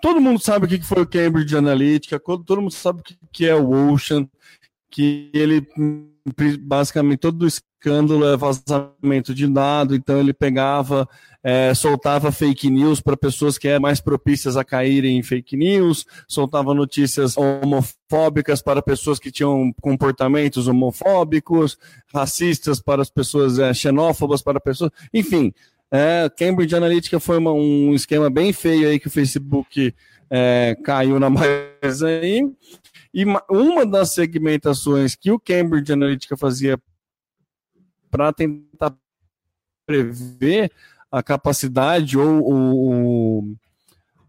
Todo 0.00 0.20
mundo 0.20 0.40
sabe 0.40 0.66
o 0.66 0.68
que 0.68 0.82
foi 0.82 1.02
o 1.02 1.06
Cambridge 1.06 1.56
Analytica, 1.56 2.18
todo 2.18 2.60
mundo 2.60 2.72
sabe 2.72 3.00
o 3.00 3.04
que 3.32 3.46
é 3.46 3.54
o 3.54 3.92
Ocean, 3.92 4.28
que 4.90 5.30
ele 5.32 5.66
basicamente 6.60 7.20
todo 7.20 7.42
o 7.42 7.46
escândalo 7.46 8.24
é 8.26 8.36
vazamento 8.36 9.32
de 9.32 9.46
dado, 9.46 9.94
então 9.94 10.18
ele 10.18 10.32
pegava, 10.32 11.08
é, 11.42 11.72
soltava 11.72 12.32
fake 12.32 12.68
news 12.68 13.00
para 13.00 13.16
pessoas 13.16 13.56
que 13.56 13.68
eram 13.68 13.82
mais 13.82 14.00
propícias 14.00 14.56
a 14.56 14.64
caírem 14.64 15.18
em 15.18 15.22
fake 15.22 15.56
news, 15.56 16.04
soltava 16.26 16.74
notícias 16.74 17.36
homofóbicas 17.36 18.60
para 18.60 18.82
pessoas 18.82 19.20
que 19.20 19.30
tinham 19.30 19.72
comportamentos 19.80 20.66
homofóbicos, 20.66 21.78
racistas 22.12 22.80
para 22.80 23.02
as 23.02 23.10
pessoas, 23.10 23.58
é, 23.58 23.72
xenófobas 23.72 24.42
para 24.42 24.60
pessoas, 24.60 24.90
enfim. 25.14 25.52
É, 25.96 26.28
Cambridge 26.28 26.76
Analytica 26.76 27.18
foi 27.18 27.38
uma, 27.38 27.52
um 27.52 27.94
esquema 27.94 28.28
bem 28.28 28.52
feio 28.52 28.86
aí 28.86 29.00
que 29.00 29.06
o 29.06 29.10
Facebook 29.10 29.94
é, 30.28 30.76
caiu 30.84 31.18
na 31.18 31.30
mais 31.30 32.02
aí. 32.02 32.42
E 33.14 33.24
uma 33.48 33.86
das 33.86 34.12
segmentações 34.12 35.14
que 35.14 35.30
o 35.30 35.40
Cambridge 35.40 35.90
Analytica 35.90 36.36
fazia 36.36 36.78
para 38.10 38.30
tentar 38.30 38.94
prever 39.86 40.70
a 41.10 41.22
capacidade 41.22 42.18
ou, 42.18 43.46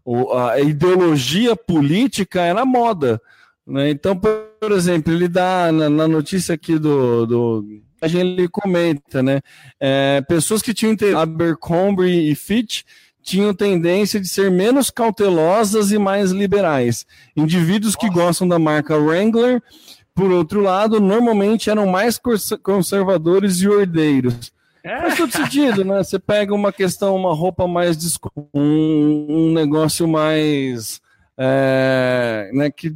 ou, 0.04 0.38
a 0.38 0.58
ideologia 0.60 1.54
política 1.54 2.40
era 2.40 2.64
moda. 2.64 3.20
Né? 3.66 3.90
Então, 3.90 4.16
por 4.16 4.72
exemplo, 4.72 5.12
ele 5.12 5.28
dá 5.28 5.70
na, 5.70 5.90
na 5.90 6.08
notícia 6.08 6.54
aqui 6.54 6.78
do, 6.78 7.26
do 7.26 7.82
ele 8.02 8.48
comenta, 8.48 9.22
né? 9.22 9.40
É, 9.80 10.20
pessoas 10.28 10.62
que 10.62 10.74
tinham 10.74 10.96
Abercrombie 11.16 12.30
e 12.30 12.34
Fitch 12.34 12.82
tinham 13.22 13.52
tendência 13.52 14.18
de 14.18 14.28
ser 14.28 14.50
menos 14.50 14.90
cautelosas 14.90 15.92
e 15.92 15.98
mais 15.98 16.30
liberais. 16.30 17.04
Indivíduos 17.36 17.94
que 17.94 18.08
gostam 18.08 18.48
da 18.48 18.58
marca 18.58 18.96
Wrangler, 18.96 19.62
por 20.14 20.30
outro 20.30 20.60
lado, 20.60 21.00
normalmente 21.00 21.68
eram 21.68 21.86
mais 21.86 22.18
conservadores 22.62 23.60
e 23.60 23.68
ordeiros. 23.68 24.52
É. 24.82 25.00
Faz 25.00 25.16
todo 25.16 25.32
sentido, 25.32 25.84
né? 25.84 26.02
Você 26.02 26.18
pega 26.18 26.54
uma 26.54 26.72
questão, 26.72 27.14
uma 27.14 27.34
roupa 27.34 27.66
mais 27.66 27.98
um, 28.54 29.26
um 29.28 29.52
negócio 29.52 30.08
mais 30.08 31.00
é, 31.38 32.50
né, 32.52 32.68
que 32.68 32.92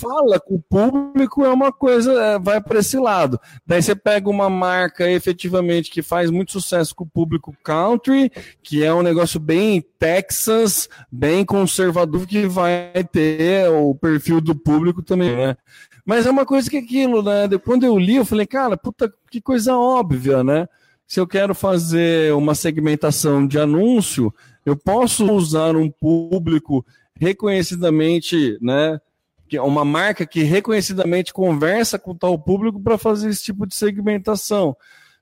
fala 0.00 0.40
com 0.40 0.54
o 0.54 0.62
público 0.62 1.44
é 1.44 1.48
uma 1.50 1.70
coisa, 1.70 2.12
é, 2.12 2.38
vai 2.38 2.60
para 2.60 2.78
esse 2.78 2.98
lado. 2.98 3.38
Daí 3.66 3.82
você 3.82 3.94
pega 3.94 4.28
uma 4.30 4.48
marca 4.48 5.08
efetivamente 5.10 5.90
que 5.90 6.02
faz 6.02 6.30
muito 6.30 6.52
sucesso 6.52 6.94
com 6.94 7.04
o 7.04 7.10
público 7.10 7.54
country, 7.62 8.32
que 8.62 8.82
é 8.82 8.92
um 8.92 9.02
negócio 9.02 9.38
bem 9.38 9.84
Texas, 9.98 10.88
bem 11.12 11.44
conservador, 11.44 12.26
que 12.26 12.46
vai 12.46 13.04
ter 13.12 13.68
o 13.70 13.94
perfil 13.94 14.40
do 14.40 14.54
público 14.54 15.02
também, 15.02 15.36
né? 15.36 15.56
Mas 16.04 16.26
é 16.26 16.30
uma 16.30 16.46
coisa 16.46 16.68
que 16.68 16.78
aquilo, 16.78 17.22
né? 17.22 17.46
Quando 17.62 17.84
eu 17.84 17.98
li, 17.98 18.16
eu 18.16 18.24
falei, 18.24 18.46
cara, 18.46 18.76
puta, 18.76 19.12
que 19.30 19.40
coisa 19.40 19.76
óbvia, 19.76 20.42
né? 20.42 20.66
Se 21.06 21.20
eu 21.20 21.26
quero 21.26 21.54
fazer 21.54 22.32
uma 22.34 22.54
segmentação 22.54 23.46
de 23.46 23.58
anúncio, 23.58 24.32
eu 24.64 24.76
posso 24.76 25.30
usar 25.30 25.76
um 25.76 25.90
público 25.90 26.84
reconhecidamente, 27.20 28.56
né? 28.60 28.98
Que 29.50 29.56
é 29.56 29.62
uma 29.62 29.84
marca 29.84 30.24
que 30.24 30.44
reconhecidamente 30.44 31.32
conversa 31.32 31.98
com 31.98 32.14
tal 32.14 32.38
público 32.38 32.80
para 32.80 32.96
fazer 32.96 33.28
esse 33.28 33.42
tipo 33.42 33.66
de 33.66 33.74
segmentação. 33.74 34.76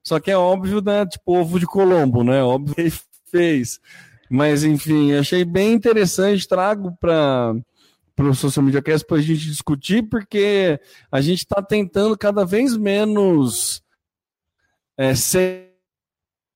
Só 0.05 0.21
que 0.21 0.31
é 0.31 0.37
óbvio, 0.37 0.83
né? 0.83 1.07
Tipo 1.07 1.39
ovo 1.39 1.59
de 1.59 1.65
Colombo, 1.65 2.23
né? 2.23 2.43
Óbvio 2.43 2.75
que 2.75 2.93
fez. 3.31 3.81
Mas, 4.29 4.65
enfim, 4.65 5.15
achei 5.15 5.47
bem 5.47 5.73
interessante, 5.73 6.47
trago 6.47 6.95
para 7.01 7.55
o 8.19 8.35
Social 8.35 8.63
Media 8.63 8.83
Cast 8.83 9.07
para 9.07 9.17
a 9.17 9.23
gente 9.23 9.47
discutir, 9.47 10.03
porque 10.03 10.79
a 11.11 11.23
gente 11.23 11.39
está 11.39 11.63
tentando 11.63 12.19
cada 12.19 12.45
vez 12.45 12.77
menos 12.77 13.83
é, 14.95 15.15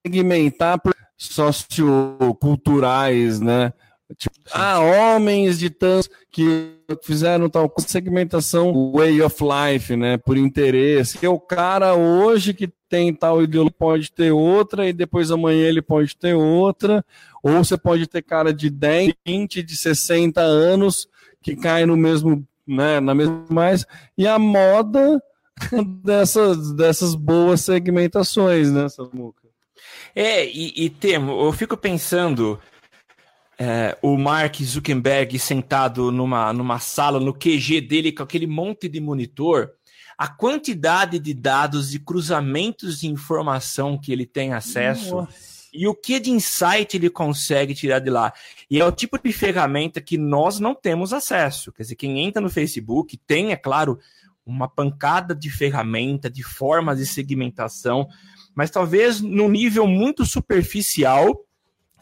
segmentar 0.04 0.78
socioculturais, 1.16 3.40
né? 3.40 3.72
Tipo, 4.16 4.36
ah, 4.52 4.80
homens 4.80 5.58
de 5.58 5.70
tantos 5.70 6.08
que 6.30 6.76
fizeram 7.02 7.48
tal 7.48 7.72
segmentação 7.78 8.92
way 8.92 9.20
of 9.22 9.36
life, 9.42 9.96
né? 9.96 10.16
Por 10.18 10.36
interesse. 10.36 11.18
Que 11.18 11.26
o 11.26 11.38
cara 11.38 11.94
hoje 11.94 12.54
que 12.54 12.72
tem 12.88 13.14
tal 13.14 13.42
ideologia 13.42 13.74
pode 13.78 14.12
ter 14.12 14.32
outra 14.32 14.88
e 14.88 14.92
depois 14.92 15.30
amanhã 15.30 15.68
ele 15.68 15.82
pode 15.82 16.16
ter 16.16 16.34
outra. 16.34 17.04
Ou 17.42 17.64
você 17.64 17.76
pode 17.76 18.06
ter 18.06 18.22
cara 18.22 18.52
de 18.52 18.68
10, 18.70 19.14
20, 19.26 19.62
de 19.62 19.76
60 19.76 20.40
anos 20.40 21.08
que 21.42 21.56
cai 21.56 21.86
no 21.86 21.96
mesmo, 21.96 22.46
né? 22.66 23.00
Na 23.00 23.14
mesma 23.14 23.44
mais. 23.48 23.86
E 24.16 24.26
a 24.26 24.38
moda 24.38 25.22
dessas, 26.02 26.72
dessas 26.72 27.14
boas 27.14 27.60
segmentações, 27.60 28.70
né, 28.70 28.88
Samuca? 28.88 29.42
É, 30.14 30.46
e, 30.46 30.72
e 30.76 30.90
Temo, 30.90 31.46
eu 31.46 31.52
fico 31.52 31.76
pensando 31.76 32.58
é, 33.58 33.96
o 34.02 34.16
Mark 34.16 34.56
Zuckerberg 34.62 35.38
sentado 35.38 36.10
numa, 36.10 36.52
numa 36.52 36.78
sala, 36.78 37.20
no 37.20 37.34
QG 37.34 37.80
dele, 37.80 38.12
com 38.12 38.22
aquele 38.22 38.46
monte 38.46 38.88
de 38.88 39.00
monitor, 39.00 39.70
a 40.16 40.28
quantidade 40.28 41.18
de 41.18 41.34
dados 41.34 41.94
e 41.94 41.98
cruzamentos 41.98 43.00
de 43.00 43.08
informação 43.08 43.98
que 43.98 44.12
ele 44.12 44.26
tem 44.26 44.52
acesso 44.52 45.16
Nossa. 45.16 45.68
e 45.72 45.86
o 45.86 45.94
que 45.94 46.20
de 46.20 46.30
insight 46.30 46.96
ele 46.96 47.10
consegue 47.10 47.74
tirar 47.74 47.98
de 47.98 48.10
lá. 48.10 48.32
E 48.70 48.80
é 48.80 48.84
o 48.84 48.92
tipo 48.92 49.18
de 49.18 49.32
ferramenta 49.32 50.00
que 50.00 50.16
nós 50.16 50.58
não 50.58 50.74
temos 50.74 51.12
acesso. 51.12 51.72
Quer 51.72 51.82
dizer, 51.82 51.96
quem 51.96 52.20
entra 52.20 52.40
no 52.40 52.50
Facebook 52.50 53.16
tem, 53.26 53.52
é 53.52 53.56
claro, 53.56 53.98
uma 54.44 54.68
pancada 54.68 55.34
de 55.34 55.50
ferramenta, 55.50 56.28
de 56.28 56.42
formas 56.42 56.98
de 56.98 57.06
segmentação, 57.06 58.08
mas 58.54 58.70
talvez 58.70 59.20
num 59.20 59.48
nível 59.48 59.86
muito 59.86 60.26
superficial 60.26 61.38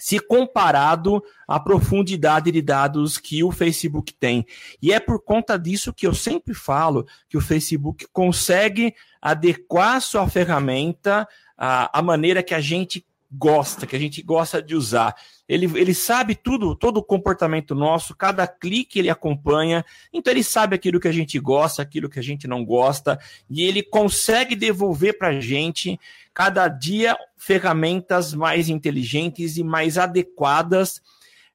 se 0.00 0.18
comparado 0.18 1.22
à 1.46 1.60
profundidade 1.60 2.50
de 2.50 2.62
dados 2.62 3.18
que 3.18 3.44
o 3.44 3.52
Facebook 3.52 4.14
tem. 4.14 4.46
E 4.80 4.94
é 4.94 4.98
por 4.98 5.22
conta 5.22 5.58
disso 5.58 5.92
que 5.92 6.06
eu 6.06 6.14
sempre 6.14 6.54
falo 6.54 7.06
que 7.28 7.36
o 7.36 7.40
Facebook 7.40 8.06
consegue 8.10 8.94
adequar 9.20 10.00
sua 10.00 10.26
ferramenta 10.26 11.28
à, 11.56 11.98
à 11.98 12.00
maneira 12.00 12.42
que 12.42 12.54
a 12.54 12.60
gente 12.62 13.04
gosta, 13.30 13.86
que 13.86 13.94
a 13.94 13.98
gente 13.98 14.22
gosta 14.22 14.62
de 14.62 14.74
usar. 14.74 15.14
Ele, 15.46 15.66
ele 15.78 15.92
sabe 15.92 16.34
tudo, 16.34 16.74
todo 16.74 16.96
o 16.96 17.02
comportamento 17.02 17.74
nosso, 17.74 18.16
cada 18.16 18.46
clique 18.46 18.98
ele 18.98 19.10
acompanha, 19.10 19.84
então 20.12 20.32
ele 20.32 20.42
sabe 20.42 20.74
aquilo 20.74 20.98
que 20.98 21.08
a 21.08 21.12
gente 21.12 21.38
gosta, 21.38 21.82
aquilo 21.82 22.08
que 22.08 22.18
a 22.18 22.22
gente 22.22 22.48
não 22.48 22.64
gosta, 22.64 23.20
e 23.48 23.62
ele 23.62 23.82
consegue 23.82 24.56
devolver 24.56 25.18
para 25.18 25.28
a 25.28 25.40
gente 25.40 26.00
cada 26.40 26.68
dia 26.68 27.14
ferramentas 27.36 28.32
mais 28.32 28.70
inteligentes 28.70 29.58
e 29.58 29.62
mais 29.62 29.98
adequadas 29.98 31.02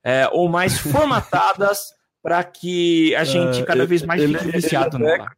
é, 0.04 0.30
ou 0.32 0.48
mais 0.48 0.78
formatadas 0.93 1.91
para 2.21 2.43
que 2.43 3.15
a 3.15 3.24
gente 3.24 3.62
é, 3.62 3.65
cada 3.65 3.84
vez 3.84 4.04
mais 4.04 4.21
ele, 4.21 4.38
fique 4.38 4.52
viciado 4.52 4.98
ele, 4.98 5.06
nela 5.06 5.32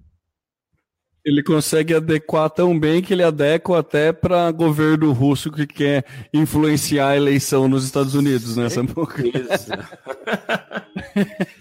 ele 1.23 1.41
consegue 1.41 1.95
adequar 1.95 2.49
tão 2.49 2.77
bem 2.77 3.01
que 3.01 3.13
ele 3.13 3.23
adequa 3.23 3.79
até 3.79 4.11
para 4.11 4.51
governo 4.51 5.13
russo 5.13 5.49
que 5.49 5.65
quer 5.65 6.03
influenciar 6.33 7.11
a 7.11 7.15
eleição 7.15 7.69
nos 7.69 7.85
Estados 7.85 8.15
Unidos, 8.15 8.57
né, 8.57 8.67
Samuca? 8.67 9.23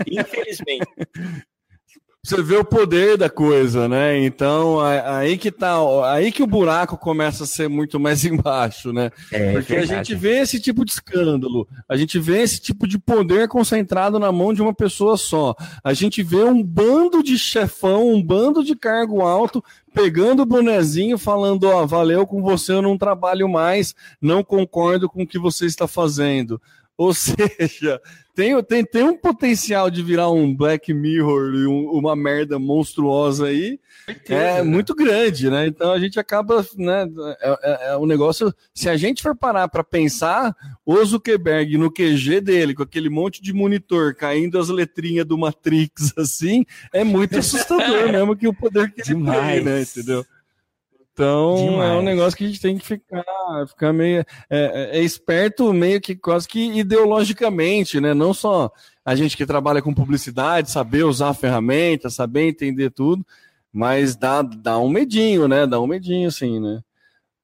Infelizmente. 0.07 0.89
Você 2.27 2.43
vê 2.43 2.57
o 2.57 2.65
poder 2.65 3.17
da 3.17 3.31
coisa, 3.31 3.89
né? 3.89 4.19
Então, 4.25 4.81
aí 4.81 5.39
que 5.39 5.53
tá, 5.53 5.77
aí 6.11 6.33
que 6.33 6.43
o 6.43 6.47
buraco 6.47 6.99
começa 6.99 7.45
a 7.45 7.47
ser 7.47 7.69
muito 7.69 8.01
mais 8.01 8.25
embaixo, 8.27 8.93
né? 8.93 9.13
É, 9.31 9.53
Porque 9.53 9.75
verdade. 9.75 9.95
a 9.95 9.97
gente 9.99 10.15
vê 10.17 10.41
esse 10.41 10.59
tipo 10.59 10.85
de 10.85 10.91
escândalo, 10.91 11.69
a 11.89 11.97
gente 11.97 12.19
vê 12.19 12.43
esse 12.43 12.61
tipo 12.61 12.89
de 12.89 12.99
poder 12.99 13.47
concentrado 13.47 14.19
na 14.19 14.33
mão 14.33 14.53
de 14.53 14.61
uma 14.61 14.75
pessoa 14.75 15.17
só. 15.17 15.55
A 15.85 15.95
gente 15.95 16.21
vê 16.21 16.43
um 16.43 16.61
bando 16.61 17.23
de 17.23 17.39
chefão, 17.39 18.13
um 18.13 18.21
bando 18.21 18.65
de 18.65 18.75
cargo 18.75 19.21
alto 19.21 19.63
pegando 19.95 20.43
o 20.43 20.47
bonezinho, 20.47 21.17
falando: 21.17 21.69
Ó, 21.69 21.87
valeu 21.87 22.27
com 22.27 22.43
você, 22.43 22.73
eu 22.73 22.83
não 22.83 22.99
trabalho 22.99 23.49
mais, 23.49 23.95
não 24.21 24.43
concordo 24.43 25.09
com 25.09 25.23
o 25.23 25.27
que 25.27 25.39
você 25.39 25.65
está 25.65 25.87
fazendo. 25.87 26.61
Ou 26.99 27.13
seja, 27.15 28.01
tem, 28.35 28.63
tem, 28.63 28.85
tem 28.85 29.03
um 29.03 29.17
potencial 29.17 29.91
de 29.91 30.03
virar 30.03 30.31
um 30.31 30.55
Black 30.55 30.93
Mirror 30.93 31.55
e 31.55 31.67
um, 31.67 31.91
uma 31.91 32.17
merda 32.17 32.59
monstruosa 32.59 33.47
aí. 33.47 33.79
é 34.29 34.57
né? 34.57 34.63
muito 34.63 34.95
grande, 34.95 35.51
né? 35.51 35.67
Então 35.67 35.93
a 35.93 35.99
gente 35.99 36.19
acaba, 36.19 36.65
né? 36.77 37.07
É, 37.41 37.59
é, 37.63 37.89
é 37.91 37.97
um 37.97 38.07
negócio. 38.07 38.55
Se 38.75 38.89
a 38.89 38.97
gente 38.97 39.23
for 39.23 39.37
parar 39.37 39.69
para 39.69 39.83
pensar, 39.83 40.55
o 40.85 41.03
Zuckerberg 41.05 41.77
no 41.77 41.91
QG 41.91 42.41
dele, 42.41 42.75
com 42.75 42.83
aquele 42.83 43.11
monte 43.11 43.43
de 43.43 43.53
monitor 43.53 44.15
caindo 44.15 44.59
as 44.59 44.69
letrinhas 44.69 45.27
do 45.27 45.37
Matrix 45.37 46.13
assim, 46.19 46.65
é 46.93 47.05
muito 47.05 47.39
assustador 47.39 48.09
mesmo 48.13 48.37
que 48.37 48.49
o 48.49 48.55
poder 48.55 48.91
que 48.93 49.01
ele 49.01 49.09
Demais. 49.09 49.55
tem, 49.55 49.65
né? 49.65 49.83
Entendeu? 49.83 50.25
Então 51.17 51.57
Demais. 51.57 51.93
é 51.93 51.95
um 51.95 52.03
negócio 52.03 52.37
que 52.37 52.45
a 52.45 52.47
gente 52.47 52.61
tem 52.61 52.77
que 52.77 52.85
ficar, 52.85 53.25
ficar 53.67 53.91
meio 53.91 54.21
é, 54.21 54.27
é, 54.51 54.99
é, 54.99 55.03
esperto, 55.03 55.73
meio 55.73 55.99
que 55.99 56.15
quase 56.15 56.47
que 56.47 56.79
ideologicamente, 56.79 57.99
né? 58.03 58.13
Não 58.13 58.35
só 58.35 58.71
a 59.03 59.15
gente 59.15 59.35
que 59.35 59.47
trabalha 59.47 59.81
com 59.81 59.95
publicidade, 59.95 60.71
saber 60.71 61.05
usar 61.05 61.31
a 61.31 61.35
ferramenta, 61.35 62.11
saber 62.11 62.49
entender 62.49 62.91
tudo, 62.91 63.25
Mas 63.73 64.15
dá, 64.15 64.43
dá 64.43 64.79
um 64.79 64.91
medinho, 64.91 65.49
né? 65.49 65.67
Dá 65.67 65.81
um 65.81 65.87
medinho, 65.87 66.31
sim, 66.31 66.61
né? 66.61 66.83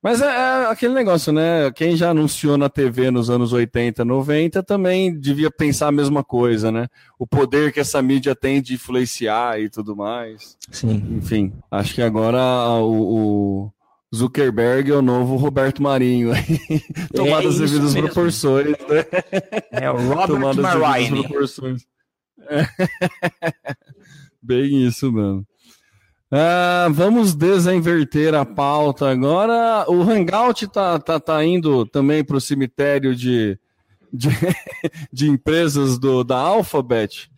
Mas 0.02 0.20
é, 0.20 0.26
é, 0.26 0.66
aquele 0.66 0.92
negócio, 0.92 1.32
né? 1.32 1.70
Quem 1.70 1.94
já 1.94 2.10
anunciou 2.10 2.58
na 2.58 2.68
TV 2.68 3.10
nos 3.10 3.30
anos 3.30 3.52
80, 3.52 4.04
90 4.04 4.60
também 4.64 5.16
devia 5.16 5.48
pensar 5.48 5.86
a 5.88 5.92
mesma 5.92 6.24
coisa, 6.24 6.72
né? 6.72 6.88
O 7.16 7.24
poder 7.24 7.72
que 7.72 7.78
essa 7.78 8.02
mídia 8.02 8.34
tem 8.34 8.60
de 8.60 8.74
influenciar 8.74 9.60
e 9.60 9.68
tudo 9.70 9.94
mais. 9.94 10.58
Sim. 10.72 11.18
Enfim, 11.18 11.52
acho 11.70 11.94
que 11.94 12.02
agora 12.02 12.40
o, 12.80 13.66
o 13.66 13.72
Zuckerberg 14.14 14.90
é 14.90 14.94
o 14.94 15.02
novo 15.02 15.36
Roberto 15.36 15.80
Marinho. 15.80 16.32
Tomado 17.14 17.46
é 17.46 17.48
as 17.48 17.58
devidas 17.58 17.94
proporções. 17.94 18.66
Né? 18.66 19.06
É 19.70 19.88
o 19.88 19.96
Robert 19.96 20.26
Tomado 20.26 20.62
Marinho. 20.62 21.22
proporções. 21.22 21.86
É. 22.48 22.66
Bem 24.42 24.84
isso, 24.84 25.12
mano. 25.12 25.46
Uh, 26.32 26.90
vamos 26.90 27.34
desinverter 27.34 28.34
a 28.34 28.42
pauta 28.42 29.10
agora. 29.10 29.84
O 29.86 30.00
Hangout 30.00 30.66
tá, 30.68 30.98
tá, 30.98 31.20
tá 31.20 31.44
indo 31.44 31.84
também 31.84 32.24
para 32.24 32.38
o 32.38 32.40
cemitério 32.40 33.14
de, 33.14 33.58
de, 34.10 34.30
de, 35.12 35.28
empresas 35.28 35.98
do, 35.98 36.24
da 36.24 36.38
Alphabet. 36.38 37.30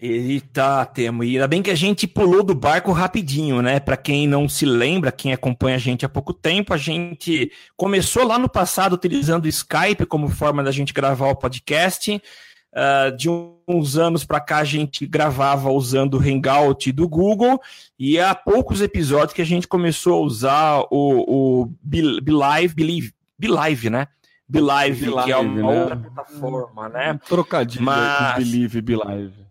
Ele 0.00 0.40
tá, 0.40 0.86
Temo. 0.86 1.22
E 1.22 1.32
ainda 1.32 1.46
bem 1.46 1.60
que 1.60 1.70
a 1.70 1.74
gente 1.74 2.06
pulou 2.06 2.42
do 2.42 2.54
barco 2.54 2.90
rapidinho, 2.90 3.60
né? 3.60 3.78
Para 3.80 3.98
quem 3.98 4.26
não 4.26 4.48
se 4.48 4.64
lembra, 4.64 5.12
quem 5.12 5.34
acompanha 5.34 5.76
a 5.76 5.80
gente 5.80 6.06
há 6.06 6.08
pouco 6.08 6.32
tempo, 6.32 6.72
a 6.72 6.78
gente 6.78 7.52
começou 7.76 8.26
lá 8.26 8.38
no 8.38 8.48
passado 8.48 8.94
utilizando 8.94 9.44
o 9.44 9.48
Skype 9.48 10.06
como 10.06 10.26
forma 10.26 10.62
da 10.62 10.70
gente 10.70 10.94
gravar 10.94 11.28
o 11.28 11.36
podcast. 11.36 12.22
Uh, 12.70 13.16
de 13.16 13.28
uns 13.66 13.96
anos 13.96 14.24
para 14.24 14.40
cá 14.40 14.58
a 14.58 14.64
gente 14.64 15.06
gravava 15.06 15.70
usando 15.70 16.14
o 16.14 16.20
Hangout 16.20 16.92
do 16.92 17.08
Google 17.08 17.60
e 17.98 18.20
há 18.20 18.34
poucos 18.34 18.80
episódios 18.80 19.32
que 19.32 19.42
a 19.42 19.46
gente 19.46 19.66
começou 19.66 20.14
a 20.14 20.20
usar 20.20 20.80
o, 20.90 21.62
o 21.62 21.72
BeLive, 21.82 22.74
Believe, 22.74 23.12
BeLive, 23.38 23.90
né? 23.90 24.06
BeLive, 24.48 25.12
que 25.24 25.32
é 25.32 25.36
uma 25.36 25.72
né? 25.72 25.80
outra 25.80 25.96
plataforma, 25.96 26.88
né? 26.88 27.20
Trocadilho 27.26 27.84
Mas... 27.84 28.36
Believe, 28.36 28.80
BeLive. 28.80 29.46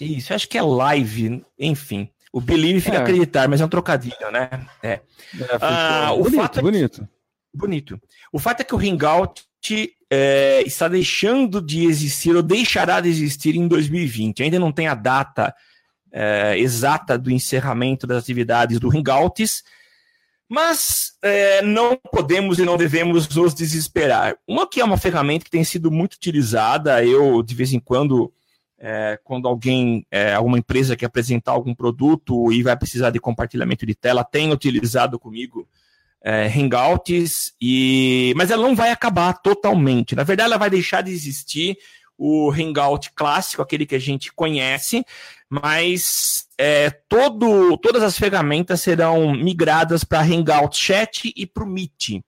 Isso, 0.00 0.32
acho 0.32 0.48
que 0.48 0.56
é 0.56 0.62
live, 0.62 1.44
enfim. 1.58 2.08
O 2.32 2.40
Believe 2.40 2.80
fica 2.80 2.98
é. 2.98 3.00
acreditar, 3.00 3.48
mas 3.48 3.60
é 3.60 3.64
um 3.64 3.68
trocadilho, 3.68 4.30
né? 4.30 4.48
É. 4.82 4.92
é 4.92 5.02
ah, 5.60 6.12
o 6.12 6.22
bonito, 6.22 6.36
fato 6.36 6.58
é 6.58 6.62
bonito. 6.62 7.00
Que... 7.02 7.17
Bonito. 7.52 8.00
O 8.32 8.38
fato 8.38 8.60
é 8.60 8.64
que 8.64 8.74
o 8.74 8.78
Hangout 8.78 9.48
é, 10.10 10.62
está 10.62 10.88
deixando 10.88 11.60
de 11.60 11.84
existir 11.84 12.34
ou 12.34 12.42
deixará 12.42 13.00
de 13.00 13.08
existir 13.08 13.56
em 13.56 13.68
2020. 13.68 14.42
Ainda 14.42 14.58
não 14.58 14.72
tem 14.72 14.88
a 14.88 14.94
data 14.94 15.54
é, 16.12 16.58
exata 16.58 17.18
do 17.18 17.30
encerramento 17.30 18.06
das 18.06 18.22
atividades 18.22 18.80
do 18.80 18.88
Hangouts, 18.88 19.62
mas 20.48 21.12
é, 21.20 21.60
não 21.60 21.98
podemos 22.10 22.58
e 22.58 22.64
não 22.64 22.76
devemos 22.76 23.28
nos 23.28 23.54
desesperar. 23.54 24.36
Uma 24.46 24.66
que 24.66 24.80
é 24.80 24.84
uma 24.84 24.96
ferramenta 24.96 25.44
que 25.44 25.50
tem 25.50 25.64
sido 25.64 25.90
muito 25.90 26.14
utilizada, 26.14 27.04
eu 27.04 27.42
de 27.42 27.54
vez 27.54 27.72
em 27.74 27.80
quando, 27.80 28.32
é, 28.78 29.18
quando 29.22 29.46
alguém, 29.46 30.06
é, 30.10 30.32
alguma 30.32 30.58
empresa 30.58 30.96
quer 30.96 31.06
apresentar 31.06 31.52
algum 31.52 31.74
produto 31.74 32.50
e 32.50 32.62
vai 32.62 32.76
precisar 32.76 33.10
de 33.10 33.20
compartilhamento 33.20 33.84
de 33.84 33.94
tela, 33.94 34.24
tem 34.24 34.50
utilizado 34.50 35.18
comigo 35.18 35.68
é, 36.22 36.46
Hangouts, 36.46 37.52
e... 37.60 38.32
mas 38.36 38.50
ela 38.50 38.66
não 38.66 38.74
vai 38.74 38.90
acabar 38.90 39.32
totalmente. 39.34 40.16
Na 40.16 40.24
verdade, 40.24 40.50
ela 40.50 40.58
vai 40.58 40.70
deixar 40.70 41.02
de 41.02 41.10
existir 41.10 41.76
o 42.18 42.50
Hangout 42.50 43.12
clássico, 43.14 43.62
aquele 43.62 43.86
que 43.86 43.94
a 43.94 44.00
gente 44.00 44.32
conhece, 44.32 45.04
mas 45.48 46.48
é, 46.58 46.90
todo, 46.90 47.78
todas 47.78 48.02
as 48.02 48.18
ferramentas 48.18 48.82
serão 48.82 49.32
migradas 49.32 50.02
para 50.02 50.22
Hangout 50.22 50.76
Chat 50.76 51.32
e 51.36 51.46
para 51.46 51.62
o 51.62 51.66
Meet. 51.66 52.20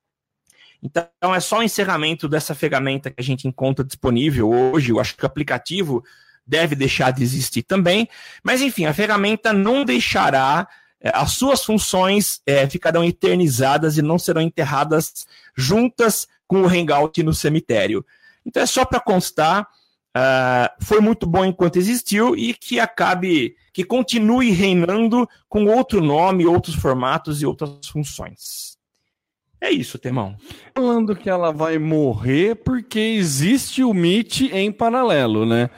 Então 0.83 1.35
é 1.35 1.41
só 1.41 1.59
o 1.59 1.63
encerramento 1.63 2.29
dessa 2.29 2.55
ferramenta 2.55 3.11
que 3.11 3.21
a 3.21 3.25
gente 3.25 3.47
encontra 3.47 3.85
disponível 3.85 4.49
hoje. 4.49 4.91
Eu 4.91 5.01
acho 5.01 5.17
que 5.17 5.25
o 5.25 5.27
aplicativo 5.27 6.03
deve 6.47 6.75
deixar 6.75 7.11
de 7.11 7.23
existir 7.23 7.63
também. 7.63 8.09
Mas 8.43 8.63
enfim, 8.63 8.87
a 8.87 8.95
ferramenta 8.95 9.53
não 9.53 9.85
deixará 9.85 10.67
as 11.03 11.33
suas 11.33 11.65
funções 11.65 12.43
é, 12.47 12.69
ficarão 12.69 13.03
eternizadas 13.03 13.97
e 13.97 14.03
não 14.03 14.19
serão 14.19 14.43
enterradas 14.43 15.27
juntas 15.57 16.29
com 16.47 16.63
o 16.63 16.69
Hangout 16.69 17.23
no 17.23 17.33
cemitério. 17.33 18.05
Então 18.45 18.63
é 18.63 18.67
só 18.67 18.85
para 18.85 19.01
constar, 19.01 19.63
uh, 19.63 20.85
foi 20.85 21.01
muito 21.01 21.27
bom 21.27 21.45
enquanto 21.45 21.77
existiu 21.77 22.37
e 22.37 22.53
que 22.53 22.79
acabe, 22.79 23.55
que 23.73 23.85
continue 23.85 24.51
reinando 24.51 25.29
com 25.49 25.67
outro 25.67 26.01
nome, 26.03 26.47
outros 26.47 26.75
formatos 26.75 27.41
e 27.41 27.47
outras 27.47 27.87
funções. 27.87 28.79
É 29.61 29.71
isso, 29.71 29.99
Temão. 29.99 30.37
Falando 30.75 31.15
que 31.15 31.29
ela 31.29 31.53
vai 31.53 31.79
morrer 31.79 32.57
porque 32.57 32.99
existe 32.99 33.85
o 33.85 33.93
Meet 33.93 34.53
em 34.53 34.73
paralelo, 34.73 35.45
né? 35.45 35.69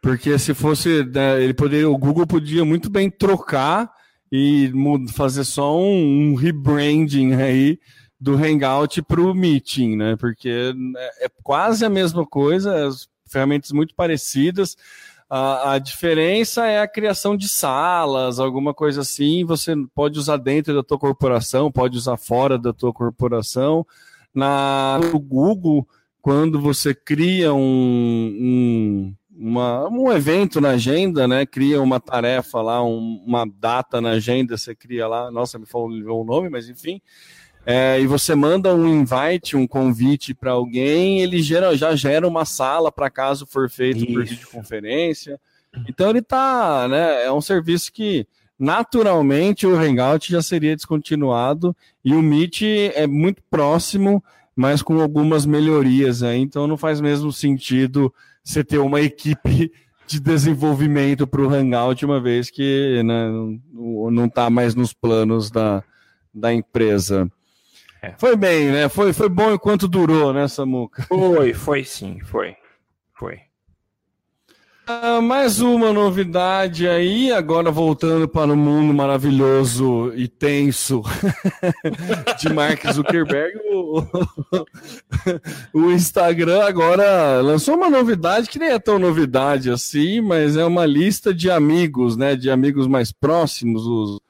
Porque 0.00 0.38
se 0.38 0.54
fosse, 0.54 1.04
né, 1.04 1.42
ele 1.42 1.52
poderia, 1.52 1.88
o 1.88 1.98
Google 1.98 2.26
podia 2.26 2.64
muito 2.64 2.88
bem 2.88 3.10
trocar 3.10 3.92
e 4.36 4.72
fazer 5.12 5.44
só 5.44 5.78
um, 5.78 6.32
um 6.32 6.34
rebranding 6.34 7.32
aí 7.34 7.78
do 8.20 8.34
Hangout 8.34 9.00
para 9.02 9.20
o 9.20 9.34
Meeting, 9.34 9.96
né? 9.96 10.16
Porque 10.16 10.74
é, 10.96 11.26
é 11.26 11.28
quase 11.42 11.84
a 11.84 11.88
mesma 11.88 12.26
coisa, 12.26 12.86
as 12.86 13.08
ferramentas 13.26 13.72
muito 13.72 13.94
parecidas. 13.94 14.76
A, 15.28 15.72
a, 15.72 15.78
diferença 15.78 16.66
é 16.66 16.80
a 16.80 16.86
criação 16.86 17.36
de 17.36 17.48
salas, 17.48 18.38
alguma 18.38 18.74
coisa 18.74 19.00
assim. 19.00 19.44
Você 19.44 19.74
pode 19.94 20.18
usar 20.18 20.36
dentro 20.36 20.74
da 20.74 20.82
tua 20.82 20.98
corporação, 20.98 21.72
pode 21.72 21.96
usar 21.96 22.16
fora 22.18 22.58
da 22.58 22.72
tua 22.72 22.92
corporação. 22.92 23.86
Na, 24.34 25.00
no 25.12 25.18
Google, 25.18 25.88
quando 26.20 26.60
você 26.60 26.94
cria 26.94 27.54
um, 27.54 27.58
um 28.38 29.14
uma, 29.38 29.88
um 29.88 30.10
evento 30.10 30.60
na 30.60 30.70
agenda, 30.70 31.28
né? 31.28 31.44
Cria 31.44 31.80
uma 31.80 32.00
tarefa 32.00 32.62
lá, 32.62 32.82
um, 32.82 33.22
uma 33.26 33.46
data 33.46 34.00
na 34.00 34.10
agenda, 34.10 34.56
você 34.56 34.74
cria 34.74 35.06
lá, 35.06 35.30
nossa, 35.30 35.58
me 35.58 35.66
falou 35.66 35.90
o 35.90 36.24
nome, 36.24 36.48
mas 36.48 36.68
enfim. 36.68 37.00
É, 37.64 38.00
e 38.00 38.06
você 38.06 38.34
manda 38.34 38.74
um 38.74 38.86
invite, 38.86 39.56
um 39.56 39.66
convite 39.66 40.32
para 40.32 40.52
alguém, 40.52 41.20
ele 41.20 41.42
gera, 41.42 41.76
já 41.76 41.94
gera 41.96 42.26
uma 42.26 42.44
sala 42.44 42.92
para 42.92 43.10
caso 43.10 43.44
for 43.44 43.68
feito 43.68 44.04
Isso. 44.04 44.12
por 44.12 44.24
videoconferência. 44.24 45.40
Então 45.88 46.08
ele 46.08 46.22
tá, 46.22 46.86
né? 46.88 47.24
É 47.24 47.32
um 47.32 47.40
serviço 47.40 47.92
que 47.92 48.26
naturalmente 48.58 49.66
o 49.66 49.76
Hangout 49.76 50.30
já 50.30 50.40
seria 50.40 50.76
descontinuado 50.76 51.76
e 52.04 52.14
o 52.14 52.22
Meet 52.22 52.62
é 52.94 53.06
muito 53.06 53.42
próximo, 53.50 54.22
mas 54.54 54.80
com 54.80 55.00
algumas 55.00 55.44
melhorias 55.44 56.22
aí, 56.22 56.40
então 56.40 56.66
não 56.66 56.78
faz 56.78 57.00
mesmo 57.00 57.30
sentido 57.30 58.14
você 58.46 58.62
ter 58.62 58.78
uma 58.78 59.00
equipe 59.00 59.72
de 60.06 60.20
desenvolvimento 60.20 61.26
para 61.26 61.42
o 61.42 61.52
Hangout, 61.52 62.04
uma 62.04 62.20
vez 62.20 62.48
que 62.48 63.02
né, 63.04 63.28
não 63.72 64.26
está 64.26 64.48
mais 64.48 64.74
nos 64.74 64.92
planos 64.92 65.50
da, 65.50 65.82
da 66.32 66.54
empresa. 66.54 67.28
É. 68.00 68.14
Foi 68.16 68.36
bem, 68.36 68.70
né? 68.70 68.88
Foi, 68.88 69.12
foi 69.12 69.28
bom 69.28 69.52
enquanto 69.52 69.88
durou, 69.88 70.32
né, 70.32 70.46
Samuca? 70.46 71.02
Foi, 71.02 71.52
foi 71.52 71.82
sim, 71.82 72.20
foi. 72.20 72.54
Foi. 73.18 73.40
Ah, 74.88 75.20
mais 75.20 75.60
uma 75.60 75.92
novidade 75.92 76.86
aí, 76.86 77.32
agora 77.32 77.72
voltando 77.72 78.28
para 78.28 78.52
o 78.52 78.56
mundo 78.56 78.94
maravilhoso 78.94 80.12
e 80.14 80.28
tenso 80.28 81.02
de 82.38 82.48
Mark 82.54 82.86
Zuckerberg, 82.92 83.58
o, 83.72 84.06
o, 85.74 85.90
Instagram 85.90 86.62
agora 86.62 87.40
lançou 87.40 87.74
uma 87.74 87.90
novidade 87.90 88.48
que 88.48 88.60
nem 88.60 88.68
é 88.68 88.78
tão 88.78 88.96
novidade 88.96 89.72
assim, 89.72 90.20
mas 90.20 90.56
é 90.56 90.64
uma 90.64 90.86
lista 90.86 91.34
de 91.34 91.50
amigos, 91.50 92.16
né, 92.16 92.36
de 92.36 92.48
amigos 92.48 92.86
mais 92.86 93.10
próximos, 93.10 93.84
os 93.84 94.20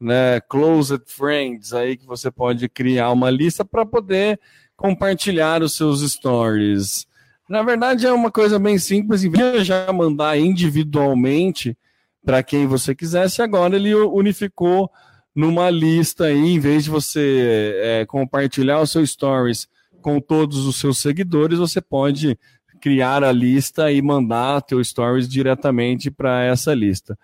né, 0.00 0.40
closed 0.48 1.02
friends 1.04 1.74
aí 1.74 1.98
que 1.98 2.06
você 2.06 2.30
pode 2.30 2.66
criar 2.70 3.10
uma 3.10 3.28
lista 3.28 3.62
para 3.62 3.84
poder 3.84 4.40
compartilhar 4.74 5.62
os 5.62 5.76
seus 5.76 6.00
stories. 6.00 7.07
Na 7.48 7.62
verdade, 7.62 8.06
é 8.06 8.12
uma 8.12 8.30
coisa 8.30 8.58
bem 8.58 8.78
simples. 8.78 9.24
Em 9.24 9.30
vez 9.30 9.60
de 9.60 9.64
já 9.64 9.90
mandar 9.92 10.38
individualmente 10.38 11.76
para 12.24 12.42
quem 12.42 12.66
você 12.66 12.94
quisesse, 12.94 13.40
agora 13.40 13.76
ele 13.76 13.94
unificou 13.94 14.90
numa 15.34 15.70
lista 15.70 16.24
aí, 16.24 16.54
em 16.54 16.58
vez 16.58 16.84
de 16.84 16.90
você 16.90 17.74
é, 17.76 18.06
compartilhar 18.06 18.80
os 18.80 18.90
seus 18.90 19.10
stories 19.10 19.68
com 20.02 20.20
todos 20.20 20.66
os 20.66 20.76
seus 20.76 20.98
seguidores, 20.98 21.58
você 21.58 21.80
pode 21.80 22.36
criar 22.80 23.24
a 23.24 23.32
lista 23.32 23.90
e 23.90 24.02
mandar 24.02 24.62
teu 24.62 24.82
stories 24.82 25.28
diretamente 25.28 26.10
para 26.10 26.42
essa 26.44 26.74
lista. 26.74 27.18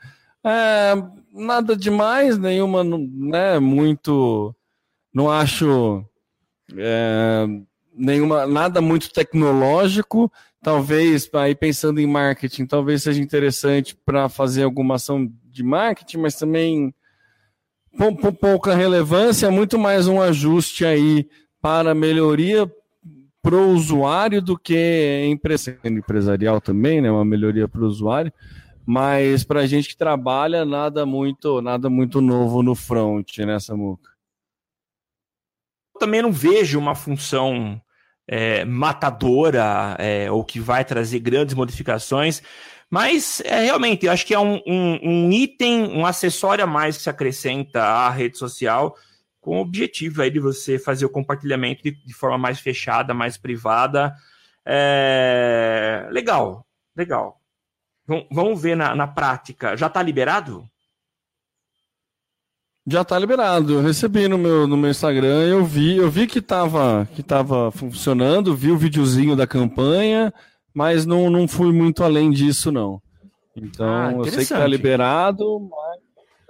É, 0.45 0.95
nada 1.33 1.77
demais, 1.77 2.39
nenhuma, 2.39 2.85
né, 2.85 3.59
muito, 3.59 4.55
não 5.13 5.31
acho 5.31 6.05
é, 6.77 7.47
nenhuma, 7.97 8.47
nada 8.47 8.81
muito 8.81 9.13
tecnológico. 9.13 10.31
Talvez, 10.63 11.29
aí 11.35 11.55
pensando 11.55 12.01
em 12.01 12.07
marketing, 12.07 12.67
talvez 12.67 13.03
seja 13.03 13.21
interessante 13.21 13.95
para 13.95 14.29
fazer 14.29 14.63
alguma 14.63 14.95
ação 14.95 15.31
de 15.45 15.63
marketing, 15.63 16.19
mas 16.19 16.37
também 16.37 16.95
pouca 18.41 18.75
relevância, 18.75 19.51
muito 19.51 19.79
mais 19.79 20.09
um 20.09 20.21
ajuste 20.21 20.85
aí 20.85 21.29
para 21.61 21.95
melhoria 21.95 22.71
para 23.43 23.57
o 23.57 23.73
usuário 23.73 24.41
do 24.41 24.59
que 24.59 25.39
empresarial 25.85 26.63
também, 26.63 27.03
né? 27.03 27.11
Uma 27.11 27.27
melhoria 27.27 27.69
para 27.69 27.83
o 27.83 27.87
usuário, 27.87 28.33
mas 28.87 29.45
para 29.45 29.61
a 29.61 29.67
gente 29.67 29.91
que 29.91 29.97
trabalha 29.97 30.65
nada 30.65 31.05
muito 31.05 31.61
nada 31.61 31.91
muito 31.91 32.23
novo 32.23 32.63
no 32.63 32.75
front, 32.75 33.39
né, 33.41 33.61
Samuca? 33.61 34.11
Também 36.01 36.23
não 36.23 36.33
vejo 36.33 36.79
uma 36.79 36.95
função 36.95 37.81
é, 38.27 38.65
matadora 38.65 39.97
é, 39.99 40.31
ou 40.31 40.45
que 40.45 40.61
vai 40.61 40.85
trazer 40.85 41.19
grandes 41.21 41.55
modificações. 41.55 42.43
Mas 42.91 43.41
é, 43.45 43.65
realmente, 43.65 44.07
eu 44.07 44.13
acho 44.13 44.27
que 44.27 44.35
é 44.35 44.39
um, 44.39 44.61
um, 44.67 44.99
um, 45.03 45.33
item, 45.33 45.89
um 45.97 46.07
acessório 46.07 46.65
a 46.65 46.67
mais 46.67 46.97
que 46.97 47.03
se 47.03 47.11
acrescenta 47.11 47.83
à 47.83 48.11
rede 48.11 48.39
social, 48.39 48.97
com 49.41 49.59
o 49.59 49.61
objetivo 49.61 50.23
aí 50.23 50.31
de 50.31 50.41
você 50.41 50.79
fazer 50.79 51.05
o 51.05 51.11
compartilhamento 51.11 51.83
de, 51.83 51.91
de 51.91 52.15
forma 52.15 52.39
mais 52.39 52.61
fechada, 52.61 53.13
mais 53.13 53.37
privada. 53.37 54.15
É... 54.65 56.07
Legal, 56.11 56.67
legal. 56.97 57.41
vamos 58.31 58.61
ver 58.63 58.77
na, 58.77 58.95
na 58.95 59.07
prática. 59.07 59.77
Já 59.77 59.89
está 59.89 60.03
liberado? 60.03 60.69
Já 62.87 63.01
está 63.01 63.19
liberado. 63.19 63.75
Eu 63.75 63.83
recebi 63.83 64.29
no 64.29 64.37
meu, 64.37 64.67
no 64.67 64.77
meu 64.77 64.91
Instagram, 64.91 65.47
eu 65.47 65.65
vi, 65.65 65.97
eu 65.97 66.11
vi 66.11 66.27
que 66.27 66.39
estava 66.39 67.09
que 67.15 67.23
tava 67.23 67.71
funcionando, 67.71 68.55
vi 68.55 68.71
o 68.71 68.77
videozinho 68.77 69.35
da 69.35 69.47
campanha, 69.47 70.33
mas 70.73 71.07
não, 71.07 71.31
não 71.31 71.49
fui 71.49 71.73
muito 71.73 72.05
além 72.05 72.31
disso, 72.31 72.71
não. 72.71 73.01
Então, 73.57 73.87
ah, 73.87 74.13
eu 74.13 74.25
sei 74.25 74.35
que 74.35 74.43
está 74.43 74.67
liberado, 74.67 75.61
mas, 75.61 76.01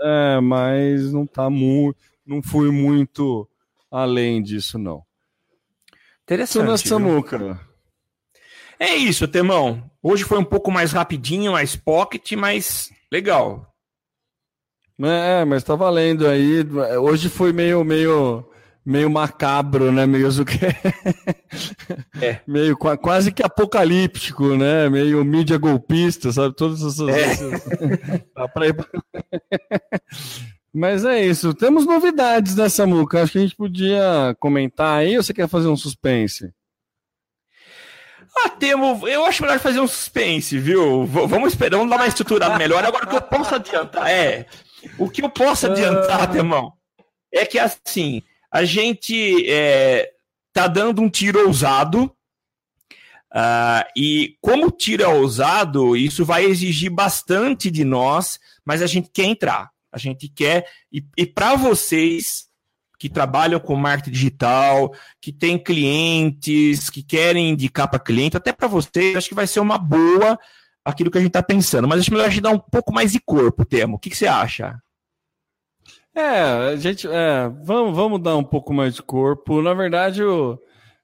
é, 0.01 0.41
mas 0.41 1.13
não 1.13 1.27
tá 1.27 1.49
muito. 1.49 1.99
Não 2.27 2.43
fui 2.43 2.71
muito 2.71 3.49
além 3.91 4.43
disso, 4.43 4.79
não. 4.79 5.03
Interessante. 6.25 6.89
Samuca. 6.89 7.61
É 8.79 8.97
isso, 8.97 9.29
Temão. 9.29 9.89
Hoje 10.03 10.25
foi 10.25 10.39
um 10.39 10.45
pouco 10.45 10.71
mais 10.73 10.93
rapidinho, 10.93 11.53
mais 11.53 11.77
pocket, 11.77 12.33
mas 12.33 12.91
legal. 13.13 13.74
É, 15.03 15.45
mas 15.45 15.65
tá 15.65 15.75
valendo 15.75 16.27
aí. 16.27 16.65
Hoje 17.01 17.29
foi 17.29 17.53
meio, 17.53 17.83
meio, 17.83 18.49
meio 18.87 19.11
macabro, 19.11 19.91
né? 19.91 20.07
Meio 20.07 20.29
é. 22.23 22.41
meio 22.47 22.77
quase 22.77 23.33
que 23.33 23.43
apocalíptico, 23.43 24.57
né? 24.57 24.89
Meio 24.89 25.25
mídia 25.25 25.59
golpista, 25.59 26.31
sabe? 26.31 26.55
Todas 26.55 26.81
essas. 26.83 27.09
É. 27.09 28.25
mas 30.73 31.05
é 31.05 31.25
isso. 31.25 31.53
Temos 31.55 31.87
novidades 31.87 32.55
nessa 32.55 32.87
muca. 32.87 33.23
Acho 33.23 33.33
que 33.33 33.39
a 33.39 33.43
gente 33.43 33.57
podia 33.57 34.37
comentar 34.39 34.99
aí. 34.99 35.17
Ou 35.17 35.25
você 35.25 35.35
quer 35.35 35.49
fazer 35.49 35.67
um 35.67 35.77
suspense? 35.77 36.53
Ah, 38.37 38.49
temo. 38.49 39.09
Eu 39.09 39.25
acho 39.25 39.43
melhor 39.43 39.59
fazer 39.59 39.81
um 39.81 39.89
suspense, 39.89 40.59
viu? 40.59 41.05
V 41.05 41.27
vamos 41.27 41.49
esperar, 41.49 41.79
vamos 41.79 41.91
dar 41.91 41.97
uma 41.97 42.07
estruturada 42.07 42.57
melhor. 42.59 42.85
Agora 42.85 43.07
que 43.07 43.17
eu 43.17 43.23
posso 43.23 43.55
adiantar 43.57 44.09
é. 44.09 44.47
O 44.99 45.09
que 45.09 45.23
eu 45.23 45.31
posso 45.31 45.67
adiantar, 45.67 46.31
ah. 46.31 46.37
irmão, 46.37 46.73
é 47.33 47.45
que 47.45 47.59
assim, 47.59 48.23
a 48.51 48.65
gente 48.65 49.49
é, 49.51 50.11
tá 50.53 50.67
dando 50.67 51.03
um 51.03 51.11
tiro 51.11 51.47
ousado. 51.47 52.05
Uh, 53.35 53.83
e 53.97 54.37
como 54.41 54.69
o 54.69 54.71
tiro 54.71 55.03
é 55.03 55.09
ousado, 55.09 55.97
isso 55.97 56.25
vai 56.25 56.45
exigir 56.45 56.89
bastante 56.89 57.69
de 57.69 57.85
nós, 57.85 58.39
mas 58.65 58.81
a 58.81 58.87
gente 58.87 59.11
quer 59.13 59.25
entrar. 59.25 59.71
A 59.93 59.99
gente 59.99 60.29
quer. 60.29 60.67
E, 60.93 61.05
e 61.17 61.27
para 61.27 61.57
vocês 61.57 62.47
que 62.97 63.09
trabalham 63.09 63.61
com 63.61 63.75
marketing 63.77 64.13
digital, 64.13 64.95
que 65.21 65.33
têm 65.33 65.59
clientes, 65.59 66.89
que 66.89 67.03
querem 67.03 67.51
indicar 67.51 67.89
para 67.89 67.99
cliente, 67.99 68.37
até 68.37 68.53
para 68.53 68.69
vocês, 68.69 69.17
acho 69.17 69.29
que 69.29 69.35
vai 69.35 69.47
ser 69.47 69.61
uma 69.61 69.77
boa 69.77 70.39
aquilo 70.85 71.11
que 71.11 71.19
a 71.19 71.21
gente 71.21 71.31
está 71.31 71.43
pensando. 71.43 71.89
Mas 71.89 72.01
acho 72.01 72.13
melhor 72.13 72.27
a 72.27 72.31
gente 72.31 72.43
dar 72.43 72.51
um 72.51 72.59
pouco 72.59 72.93
mais 72.93 73.13
de 73.13 73.21
corpo, 73.21 73.65
Temo. 73.65 73.97
O 73.97 73.99
que, 73.99 74.11
que 74.11 74.17
você 74.17 74.27
acha? 74.27 74.79
É, 76.15 76.73
a 76.73 76.77
gente. 76.77 77.09
É, 77.09 77.49
vamos, 77.65 77.97
vamos 77.97 78.23
dar 78.23 78.37
um 78.37 78.45
pouco 78.45 78.73
mais 78.73 78.95
de 78.95 79.03
corpo. 79.03 79.61
Na 79.63 79.75
verdade, 79.75 80.23
o, 80.23 80.59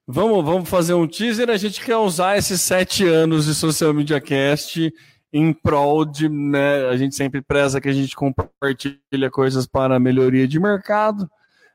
vamos, 0.06 0.44
vamos 0.44 0.68
fazer 0.68 0.94
um 0.94 1.06
teaser. 1.06 1.50
A 1.50 1.56
gente 1.56 1.84
quer 1.84 1.96
usar 1.96 2.36
esses 2.36 2.60
sete 2.60 3.06
anos 3.06 3.46
de 3.46 3.54
Social 3.54 3.92
Media 3.92 4.20
Cast 4.20 4.92
em 5.32 5.52
prol 5.52 6.04
de. 6.04 6.28
Né, 6.28 6.88
a 6.88 6.96
gente 6.96 7.16
sempre 7.16 7.42
preza 7.42 7.80
que 7.80 7.88
a 7.88 7.92
gente 7.92 8.14
compartilha 8.14 9.30
coisas 9.32 9.66
para 9.66 9.98
melhoria 9.98 10.46
de 10.46 10.60
mercado. 10.60 11.28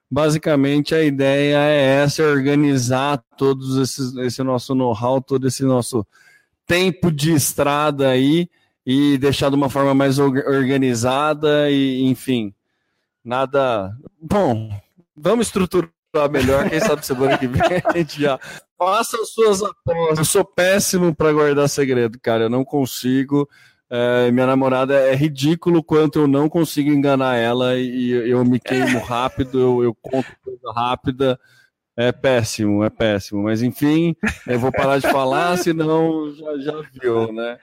Basicamente, 0.09 0.95
a 0.95 1.03
ideia 1.03 1.57
é 1.57 2.03
essa: 2.03 2.21
é 2.23 2.27
organizar 2.27 3.21
todos 3.37 3.77
esses, 3.77 4.15
esse 4.17 4.41
nosso 4.43 4.73
know-how, 4.73 5.21
todo 5.21 5.45
esse 5.45 5.63
nosso 5.63 6.05
tempo 6.65 7.11
de 7.11 7.33
estrada 7.33 8.09
aí 8.09 8.49
e 8.85 9.17
deixar 9.17 9.49
de 9.49 9.55
uma 9.55 9.69
forma 9.69 9.93
mais 9.93 10.19
organizada 10.19 11.69
e, 11.71 12.03
enfim, 12.03 12.53
nada. 13.23 13.95
Bom, 14.21 14.69
vamos 15.15 15.47
estruturar 15.47 15.91
melhor. 16.29 16.69
Quem 16.69 16.79
sabe 16.79 17.05
semana 17.05 17.37
que 17.37 17.47
vem 17.47 17.61
a 17.83 17.97
gente 17.97 18.21
já 18.21 18.39
faça 18.77 19.17
as 19.17 19.29
suas 19.29 19.63
apostas. 19.63 20.19
Eu 20.19 20.25
sou 20.25 20.45
péssimo 20.45 21.15
para 21.15 21.33
guardar 21.33 21.67
segredo, 21.67 22.19
cara. 22.19 22.43
Eu 22.43 22.49
não 22.49 22.63
consigo. 22.63 23.49
É, 23.89 24.31
minha 24.31 24.47
namorada 24.47 24.95
é 24.95 25.15
ridículo 25.15 25.83
quanto 25.83 26.19
eu 26.19 26.27
não 26.27 26.49
consigo 26.49 26.89
enganar 26.89 27.35
ela 27.35 27.77
e 27.77 28.09
eu 28.09 28.43
me 28.43 28.59
queimo 28.59 28.97
rápido, 28.99 29.59
eu, 29.59 29.83
eu 29.83 29.95
conto 29.95 30.27
coisa 30.43 30.71
rápida. 30.73 31.39
É 31.97 32.11
péssimo, 32.11 32.83
é 32.83 32.89
péssimo. 32.89 33.43
Mas 33.43 33.61
enfim, 33.61 34.13
eu 34.45 34.59
vou 34.59 34.69
parar 34.71 34.97
de 34.97 35.09
falar, 35.09 35.55
senão 35.63 36.29
já, 36.33 36.57
já 36.57 36.81
viu, 37.01 37.31
né? 37.31 37.57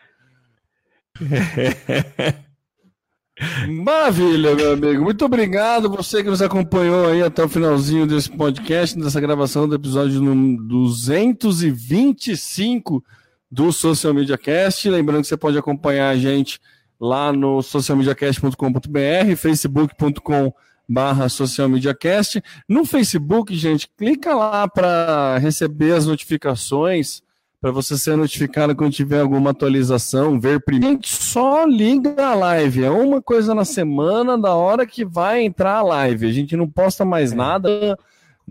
Maravilha, 3.69 4.55
meu 4.55 4.73
amigo. 4.73 5.03
Muito 5.03 5.23
obrigado. 5.25 5.91
Você 5.91 6.23
que 6.23 6.31
nos 6.31 6.41
acompanhou 6.41 7.09
aí 7.09 7.21
até 7.23 7.43
o 7.45 7.49
finalzinho 7.49 8.07
desse 8.07 8.31
podcast, 8.31 8.97
dessa 8.99 9.21
gravação 9.21 9.69
do 9.69 9.75
episódio 9.75 10.21
225 10.21 13.05
do 13.51 13.73
Social 13.73 14.15
Media 14.15 14.39
Cast. 14.39 14.89
Lembrando 14.89 15.23
que 15.23 15.29
você 15.29 15.37
pode 15.37 15.59
acompanhar 15.59 16.11
a 16.11 16.17
gente 16.17 16.61
lá 17.01 17.33
no 17.33 17.61
socialmediacast.com.br, 17.63 19.37
facebook.com.br 19.37 20.72
barra 20.93 21.29
Social 21.29 21.69
Media 21.69 21.95
Cast. 21.95 22.43
No 22.69 22.85
Facebook, 22.85 23.55
gente, 23.55 23.89
clica 23.97 24.35
lá 24.35 24.69
para 24.69 25.39
receber 25.39 25.95
as 25.95 26.07
notificações, 26.07 27.23
para 27.61 27.71
você 27.71 27.97
ser 27.97 28.17
notificado 28.17 28.77
quando 28.77 28.93
tiver 28.93 29.21
alguma 29.21 29.51
atualização, 29.51 30.39
ver 30.39 30.61
primeiro. 30.63 30.95
Gente, 30.95 31.09
só 31.09 31.65
liga 31.65 32.27
a 32.27 32.35
live, 32.35 32.85
é 32.85 32.91
uma 32.91 33.23
coisa 33.23 33.55
na 33.55 33.65
semana 33.65 34.37
da 34.37 34.55
hora 34.55 34.85
que 34.85 35.05
vai 35.05 35.43
entrar 35.43 35.77
a 35.77 35.83
live. 35.83 36.27
A 36.27 36.33
gente 36.33 36.57
não 36.57 36.69
posta 36.69 37.05
mais 37.05 37.33
é. 37.33 37.37
nada, 37.37 37.99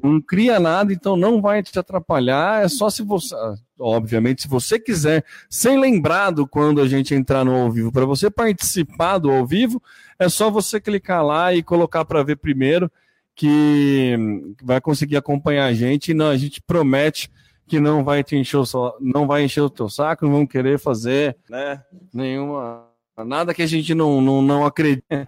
não 0.03 0.21
cria 0.21 0.59
nada, 0.59 0.91
então 0.91 1.15
não 1.15 1.41
vai 1.41 1.61
te 1.61 1.77
atrapalhar. 1.77 2.63
É 2.63 2.67
só 2.67 2.89
se 2.89 3.03
você, 3.03 3.35
obviamente, 3.79 4.43
se 4.43 4.47
você 4.47 4.79
quiser 4.79 5.23
ser 5.49 5.77
lembrado 5.77 6.47
quando 6.47 6.81
a 6.81 6.87
gente 6.87 7.13
entrar 7.13 7.43
no 7.43 7.55
ao 7.55 7.71
vivo, 7.71 7.91
para 7.91 8.05
você 8.05 8.29
participar 8.29 9.17
do 9.17 9.31
ao 9.31 9.45
vivo, 9.45 9.81
é 10.17 10.29
só 10.29 10.49
você 10.49 10.79
clicar 10.79 11.25
lá 11.25 11.53
e 11.53 11.63
colocar 11.63 12.05
para 12.05 12.23
ver 12.23 12.37
primeiro, 12.37 12.91
que 13.35 14.15
vai 14.61 14.79
conseguir 14.81 15.17
acompanhar 15.17 15.65
a 15.65 15.73
gente. 15.73 16.13
Não, 16.13 16.29
a 16.29 16.37
gente 16.37 16.61
promete 16.61 17.31
que 17.67 17.79
não 17.79 18.03
vai 18.03 18.23
te 18.23 18.35
encher 18.35 18.57
o, 18.57 18.65
não 18.99 19.25
vai 19.25 19.43
encher 19.43 19.61
o 19.61 19.69
teu 19.69 19.89
saco, 19.89 20.25
não 20.25 20.31
vão 20.33 20.45
querer 20.45 20.77
fazer 20.77 21.37
né, 21.49 21.81
nenhuma 22.13 22.85
nada 23.25 23.53
que 23.53 23.61
a 23.61 23.67
gente 23.67 23.93
não, 23.93 24.21
não, 24.21 24.41
não 24.41 24.65
acredita. 24.65 25.27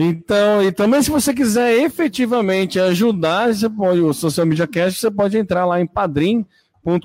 Então, 0.00 0.62
e 0.62 0.70
também 0.70 1.02
se 1.02 1.10
você 1.10 1.34
quiser 1.34 1.76
efetivamente 1.82 2.78
ajudar, 2.78 3.52
você 3.52 3.68
pode, 3.68 4.00
o 4.00 4.14
Social 4.14 4.46
Media 4.46 4.64
Cast, 4.64 5.00
você 5.00 5.10
pode 5.10 5.36
entrar 5.36 5.66
lá 5.66 5.80
em 5.80 5.86
Padrim 5.88 6.46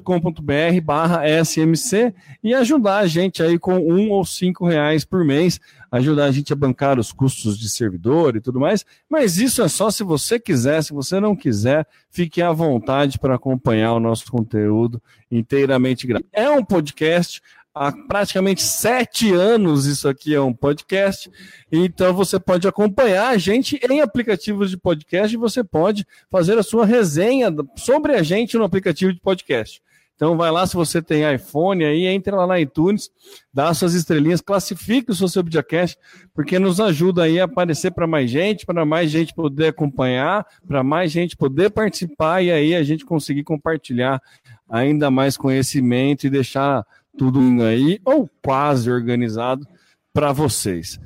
com.br 0.03 0.81
barra 0.83 1.23
SMC 1.43 2.13
e 2.43 2.53
ajudar 2.53 2.99
a 2.99 3.07
gente 3.07 3.41
aí 3.41 3.57
com 3.57 3.79
um 3.79 4.11
ou 4.11 4.23
cinco 4.23 4.67
reais 4.67 5.03
por 5.03 5.25
mês, 5.25 5.59
ajudar 5.91 6.25
a 6.25 6.31
gente 6.31 6.53
a 6.53 6.55
bancar 6.55 6.99
os 6.99 7.11
custos 7.11 7.57
de 7.57 7.67
servidor 7.67 8.35
e 8.35 8.41
tudo 8.41 8.59
mais. 8.59 8.85
Mas 9.09 9.37
isso 9.39 9.63
é 9.63 9.67
só 9.67 9.89
se 9.89 10.03
você 10.03 10.39
quiser, 10.39 10.83
se 10.83 10.93
você 10.93 11.19
não 11.19 11.35
quiser, 11.35 11.87
fique 12.11 12.43
à 12.43 12.51
vontade 12.51 13.17
para 13.17 13.35
acompanhar 13.35 13.93
o 13.93 13.99
nosso 13.99 14.31
conteúdo 14.31 15.01
inteiramente 15.31 16.05
grátis. 16.05 16.29
É 16.31 16.49
um 16.49 16.63
podcast, 16.63 17.41
há 17.73 17.91
praticamente 17.91 18.61
sete 18.61 19.33
anos 19.33 19.85
isso 19.85 20.07
aqui 20.07 20.35
é 20.35 20.41
um 20.41 20.53
podcast, 20.53 21.29
então 21.71 22.13
você 22.13 22.39
pode 22.39 22.67
acompanhar 22.67 23.29
a 23.29 23.37
gente 23.37 23.79
em 23.89 24.01
aplicativos 24.01 24.69
de 24.69 24.77
podcast 24.77 25.33
e 25.33 25.39
você 25.39 25.63
pode 25.63 26.05
fazer 26.29 26.57
a 26.57 26.63
sua 26.63 26.85
resenha 26.85 27.49
sobre 27.75 28.13
a 28.13 28.21
gente 28.21 28.57
no 28.57 28.63
aplicativo 28.63 29.11
de 29.11 29.19
podcast. 29.19 29.81
Então 30.15 30.37
vai 30.37 30.51
lá, 30.51 30.65
se 30.67 30.75
você 30.75 31.01
tem 31.01 31.29
iPhone 31.33 31.83
aí, 31.83 32.05
entra 32.05 32.35
lá 32.35 32.45
na 32.45 32.59
iTunes, 32.59 33.09
dá 33.51 33.73
suas 33.73 33.95
estrelinhas, 33.95 34.41
classifique 34.41 35.11
o 35.11 35.15
seu 35.15 35.27
Subdiacast, 35.27 35.97
porque 36.35 36.59
nos 36.59 36.79
ajuda 36.79 37.23
aí 37.23 37.39
a 37.39 37.45
aparecer 37.45 37.91
para 37.91 38.05
mais 38.05 38.29
gente, 38.29 38.65
para 38.65 38.85
mais 38.85 39.09
gente 39.09 39.33
poder 39.33 39.69
acompanhar, 39.69 40.45
para 40.67 40.83
mais 40.83 41.11
gente 41.11 41.35
poder 41.35 41.71
participar 41.71 42.43
e 42.43 42.51
aí 42.51 42.75
a 42.75 42.83
gente 42.83 43.03
conseguir 43.03 43.43
compartilhar 43.43 44.21
ainda 44.69 45.09
mais 45.09 45.35
conhecimento 45.35 46.25
e 46.25 46.29
deixar 46.29 46.85
tudo 47.17 47.39
aí, 47.63 47.99
ou 48.03 48.29
quase 48.41 48.91
organizado, 48.91 49.67
para 50.13 50.31
vocês. 50.31 50.99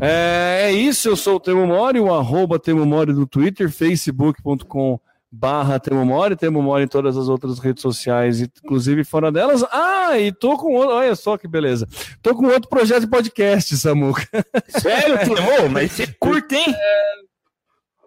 É, 0.00 0.64
é, 0.64 0.72
isso, 0.72 1.08
eu 1.08 1.16
sou 1.16 1.36
o 1.36 1.40
Temo 1.40 1.66
Mori, 1.66 2.00
o 2.00 2.12
arroba 2.12 2.58
Temo 2.58 2.84
Mori 2.84 3.12
do 3.12 3.26
Twitter, 3.26 3.70
facebook.com 3.70 4.98
barra 5.30 5.78
Temo 5.78 6.04
Mori, 6.04 6.36
Temo 6.36 6.62
Mori 6.62 6.84
em 6.84 6.88
todas 6.88 7.16
as 7.16 7.28
outras 7.28 7.58
redes 7.58 7.82
sociais, 7.82 8.40
inclusive 8.40 9.04
fora 9.04 9.30
delas. 9.30 9.64
Ah, 9.70 10.18
e 10.18 10.32
tô 10.32 10.56
com 10.56 10.74
outro, 10.74 10.94
olha 10.94 11.14
só 11.14 11.36
que 11.36 11.48
beleza. 11.48 11.86
Tô 12.22 12.34
com 12.34 12.46
outro 12.46 12.68
projeto 12.68 13.00
de 13.02 13.06
podcast, 13.08 13.76
Samuca. 13.76 14.26
Sério, 14.68 15.18
Temo? 15.18 15.70
Mas 15.70 15.92
você 15.92 16.06
curte, 16.18 16.54
hein? 16.54 16.64
É... 16.68 17.26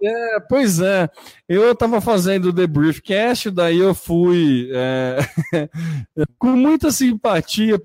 É, 0.02 0.40
pois 0.48 0.80
é, 0.80 1.10
eu 1.48 1.72
estava 1.72 2.00
fazendo 2.00 2.50
o 2.50 2.54
The 2.54 2.66
Briefcast, 2.66 3.52
daí 3.52 3.80
eu 3.80 3.94
fui 3.94 4.70
é, 4.74 5.18
com 6.40 6.56
muita 6.56 6.90
simpatia, 6.90 7.80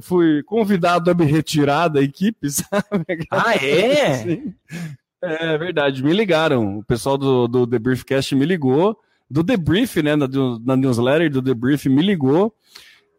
fui 0.00 0.42
convidado 0.44 1.10
a 1.10 1.14
me 1.14 1.26
retirar 1.26 1.88
da 1.88 2.00
equipe, 2.00 2.48
sabe? 2.50 3.26
Ah, 3.30 3.54
é? 3.56 4.42
É 5.22 5.58
verdade, 5.58 6.02
me 6.02 6.12
ligaram, 6.12 6.78
o 6.78 6.84
pessoal 6.84 7.18
do, 7.18 7.46
do 7.46 7.66
The 7.66 7.78
Briefcast 7.78 8.34
me 8.34 8.46
ligou, 8.46 8.98
do 9.30 9.44
The 9.44 9.56
Brief, 9.56 10.02
né, 10.02 10.16
na, 10.16 10.28
na 10.64 10.76
newsletter 10.76 11.30
do 11.30 11.42
The 11.42 11.54
Brief 11.54 11.88
me 11.88 12.02
ligou, 12.02 12.54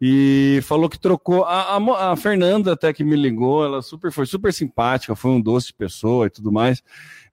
e 0.00 0.60
falou 0.62 0.90
que 0.90 0.98
trocou. 0.98 1.44
A, 1.44 1.76
a, 1.76 2.12
a, 2.12 2.16
Fernanda 2.16 2.72
até 2.72 2.92
que 2.92 3.02
me 3.02 3.16
ligou, 3.16 3.64
ela 3.64 3.80
super 3.80 4.12
foi 4.12 4.26
super 4.26 4.52
simpática, 4.52 5.16
foi 5.16 5.30
um 5.30 5.40
doce 5.40 5.68
de 5.68 5.74
pessoa 5.74 6.26
e 6.26 6.30
tudo 6.30 6.52
mais 6.52 6.82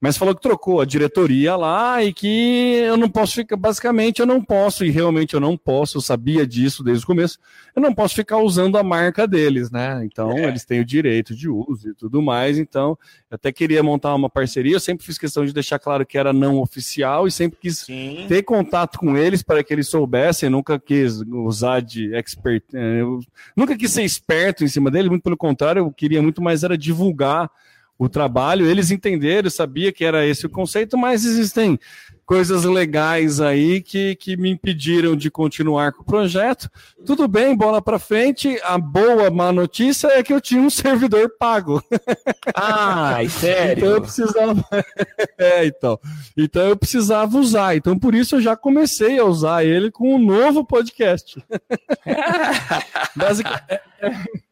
mas 0.03 0.17
falou 0.17 0.35
que 0.35 0.41
trocou 0.41 0.81
a 0.81 0.85
diretoria 0.85 1.55
lá 1.55 2.03
e 2.03 2.11
que 2.11 2.73
eu 2.85 2.97
não 2.97 3.07
posso 3.07 3.35
ficar, 3.35 3.55
basicamente 3.55 4.19
eu 4.19 4.25
não 4.25 4.43
posso, 4.43 4.83
e 4.83 4.89
realmente 4.89 5.33
eu 5.33 5.39
não 5.39 5.55
posso, 5.55 5.95
eu 5.95 6.01
sabia 6.01 6.45
disso 6.45 6.83
desde 6.83 7.05
o 7.05 7.07
começo, 7.07 7.39
eu 7.73 7.81
não 7.81 7.93
posso 7.93 8.13
ficar 8.13 8.39
usando 8.39 8.77
a 8.77 8.83
marca 8.83 9.25
deles, 9.25 9.71
né? 9.71 10.03
Então 10.03 10.31
é. 10.33 10.43
eles 10.43 10.65
têm 10.65 10.81
o 10.81 10.85
direito 10.85 11.33
de 11.33 11.47
uso 11.47 11.91
e 11.91 11.93
tudo 11.93 12.21
mais, 12.21 12.57
então 12.57 12.97
eu 13.31 13.35
até 13.35 13.49
queria 13.49 13.81
montar 13.81 14.13
uma 14.13 14.29
parceria, 14.29 14.75
eu 14.75 14.79
sempre 14.81 15.05
fiz 15.05 15.17
questão 15.17 15.45
de 15.45 15.53
deixar 15.53 15.79
claro 15.79 16.05
que 16.05 16.17
era 16.17 16.33
não 16.33 16.59
oficial 16.59 17.25
e 17.25 17.31
sempre 17.31 17.57
quis 17.61 17.77
Sim. 17.77 18.25
ter 18.27 18.43
contato 18.43 18.99
com 18.99 19.15
eles 19.15 19.41
para 19.41 19.63
que 19.63 19.73
eles 19.73 19.87
soubessem, 19.87 20.49
nunca 20.49 20.77
quis 20.77 21.21
usar 21.21 21.79
de 21.79 22.13
expert, 22.13 22.65
eh, 22.73 22.99
eu 22.99 23.21
nunca 23.55 23.77
quis 23.77 23.91
ser 23.91 24.03
esperto 24.03 24.65
em 24.65 24.67
cima 24.67 24.91
dele, 24.91 25.07
muito 25.07 25.23
pelo 25.23 25.37
contrário, 25.37 25.79
eu 25.79 25.91
queria 25.93 26.21
muito 26.21 26.41
mais 26.41 26.61
era 26.61 26.77
divulgar 26.77 27.49
o 28.05 28.09
trabalho. 28.09 28.65
Eles 28.65 28.91
entenderam, 28.91 29.49
sabia 29.49 29.91
que 29.91 30.05
era 30.05 30.25
esse 30.25 30.45
o 30.45 30.49
conceito, 30.49 30.97
mas 30.97 31.25
existem 31.25 31.79
coisas 32.25 32.63
legais 32.63 33.41
aí 33.41 33.81
que, 33.81 34.15
que 34.15 34.37
me 34.37 34.49
impediram 34.49 35.15
de 35.15 35.29
continuar 35.29 35.91
com 35.91 36.01
o 36.01 36.05
projeto. 36.05 36.69
Tudo 37.05 37.27
bem, 37.27 37.55
bola 37.55 37.81
para 37.81 37.99
frente. 37.99 38.59
A 38.63 38.77
boa, 38.77 39.29
má 39.29 39.51
notícia 39.51 40.07
é 40.07 40.23
que 40.23 40.33
eu 40.33 40.39
tinha 40.39 40.61
um 40.61 40.69
servidor 40.69 41.29
pago. 41.37 41.83
Ah, 42.55 43.17
sério? 43.29 43.77
então 43.77 43.89
eu 43.89 44.01
precisava. 44.01 44.65
é, 45.37 45.65
então. 45.65 45.99
Então 46.37 46.63
eu 46.63 46.77
precisava 46.77 47.37
usar. 47.37 47.75
Então 47.75 47.97
por 47.97 48.15
isso 48.15 48.35
eu 48.35 48.41
já 48.41 48.55
comecei 48.55 49.19
a 49.19 49.25
usar 49.25 49.65
ele 49.65 49.91
com 49.91 50.15
um 50.15 50.19
novo 50.19 50.65
podcast. 50.65 51.43
Basicamente. 53.15 53.63
É, 53.69 53.81
é... 54.01 54.42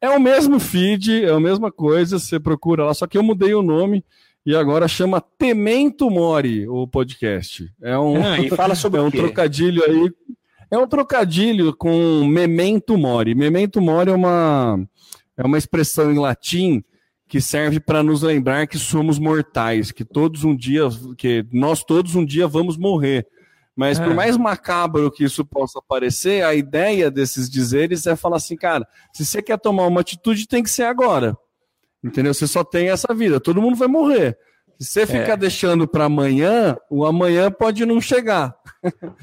É 0.00 0.10
o 0.10 0.20
mesmo 0.20 0.58
feed, 0.58 1.24
é 1.24 1.30
a 1.30 1.40
mesma 1.40 1.70
coisa, 1.70 2.18
você 2.18 2.38
procura 2.38 2.84
lá, 2.84 2.94
só 2.94 3.06
que 3.06 3.16
eu 3.16 3.22
mudei 3.22 3.54
o 3.54 3.62
nome 3.62 4.04
e 4.46 4.54
agora 4.54 4.86
chama 4.86 5.20
Temento 5.20 6.10
Mori 6.10 6.68
o 6.68 6.86
podcast. 6.86 7.70
É 7.80 7.98
um, 7.98 8.22
ah, 8.22 8.38
e 8.40 8.50
fala 8.50 8.74
sobre 8.74 9.00
é 9.00 9.02
um 9.02 9.10
trocadilho 9.10 9.82
aí. 9.84 10.12
É 10.70 10.78
um 10.78 10.86
trocadilho 10.86 11.74
com 11.74 12.24
Memento 12.26 12.98
Mori. 12.98 13.34
Memento 13.34 13.80
Mori 13.80 14.10
é 14.10 14.14
uma, 14.14 14.78
é 15.36 15.44
uma 15.44 15.58
expressão 15.58 16.12
em 16.12 16.18
latim 16.18 16.82
que 17.26 17.40
serve 17.40 17.80
para 17.80 18.02
nos 18.02 18.22
lembrar 18.22 18.66
que 18.66 18.78
somos 18.78 19.18
mortais, 19.18 19.90
que 19.90 20.04
todos 20.04 20.44
um 20.44 20.54
dia, 20.54 20.82
que 21.16 21.44
nós 21.50 21.82
todos 21.82 22.14
um 22.14 22.24
dia 22.24 22.46
vamos 22.46 22.76
morrer. 22.76 23.26
Mas 23.76 23.98
é. 23.98 24.04
por 24.04 24.14
mais 24.14 24.36
macabro 24.36 25.10
que 25.10 25.24
isso 25.24 25.44
possa 25.44 25.80
parecer, 25.86 26.44
a 26.44 26.54
ideia 26.54 27.10
desses 27.10 27.50
dizeres 27.50 28.06
é 28.06 28.14
falar 28.14 28.36
assim, 28.36 28.56
cara, 28.56 28.86
se 29.12 29.24
você 29.24 29.42
quer 29.42 29.58
tomar 29.58 29.86
uma 29.86 30.00
atitude, 30.00 30.46
tem 30.46 30.62
que 30.62 30.70
ser 30.70 30.84
agora. 30.84 31.36
Entendeu? 32.02 32.32
Você 32.32 32.46
só 32.46 32.62
tem 32.62 32.90
essa 32.90 33.12
vida, 33.14 33.40
todo 33.40 33.62
mundo 33.62 33.76
vai 33.76 33.88
morrer. 33.88 34.38
Se 34.78 34.92
você 34.92 35.06
ficar 35.06 35.32
é. 35.32 35.36
deixando 35.36 35.86
para 35.86 36.04
amanhã, 36.04 36.76
o 36.90 37.04
amanhã 37.04 37.50
pode 37.50 37.86
não 37.86 38.00
chegar. 38.00 38.54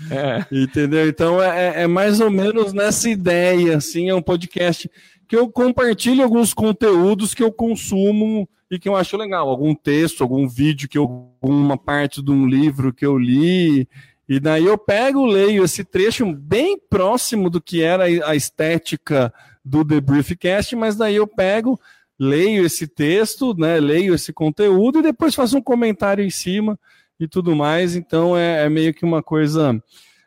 É. 0.10 0.46
Entendeu? 0.52 1.08
Então 1.08 1.42
é, 1.42 1.68
é, 1.68 1.84
é, 1.84 1.88
mais 1.88 2.20
ou 2.20 2.32
menos 2.32 2.74
nessa 2.74 3.10
ideia, 3.10 3.78
assim, 3.78 4.10
é 4.10 4.16
um 4.16 4.22
podcast 4.22 4.90
que 5.28 5.36
eu 5.36 5.50
compartilho 5.50 6.24
alguns 6.24 6.54
conteúdos 6.54 7.34
que 7.34 7.44
eu 7.44 7.52
consumo 7.52 8.50
e 8.70 8.80
que 8.80 8.88
eu 8.88 8.96
acho 8.96 9.18
legal, 9.18 9.50
algum 9.50 9.76
texto, 9.76 10.22
algum 10.22 10.48
vídeo 10.48 10.88
que 10.88 10.98
eu, 10.98 11.04
alguma 11.42 11.78
parte 11.78 12.22
de 12.22 12.32
um 12.32 12.48
livro 12.48 12.94
que 12.94 13.06
eu 13.06 13.18
li, 13.18 13.88
e 14.32 14.40
daí 14.40 14.66
eu 14.66 14.78
pego, 14.78 15.26
leio 15.26 15.66
esse 15.66 15.84
trecho 15.84 16.26
bem 16.34 16.80
próximo 16.80 17.50
do 17.50 17.60
que 17.60 17.82
era 17.82 18.06
a 18.06 18.34
estética 18.34 19.34
do 19.62 19.84
The 19.84 20.00
Briefcast, 20.00 20.74
mas 20.74 20.96
daí 20.96 21.18
eu 21.18 21.28
pego, 21.28 21.78
leio 22.18 22.66
esse 22.66 22.88
texto, 22.88 23.54
né, 23.54 23.78
leio 23.78 24.16
esse 24.16 24.32
conteúdo 24.32 25.00
e 25.00 25.04
depois 25.04 25.36
faço 25.36 25.58
um 25.58 25.62
comentário 25.62 26.24
em 26.24 26.30
cima 26.30 26.80
e 27.20 27.28
tudo 27.28 27.54
mais. 27.54 27.94
Então 27.94 28.38
é, 28.38 28.64
é 28.64 28.70
meio 28.70 28.94
que 28.94 29.04
uma 29.04 29.22
coisa. 29.22 29.84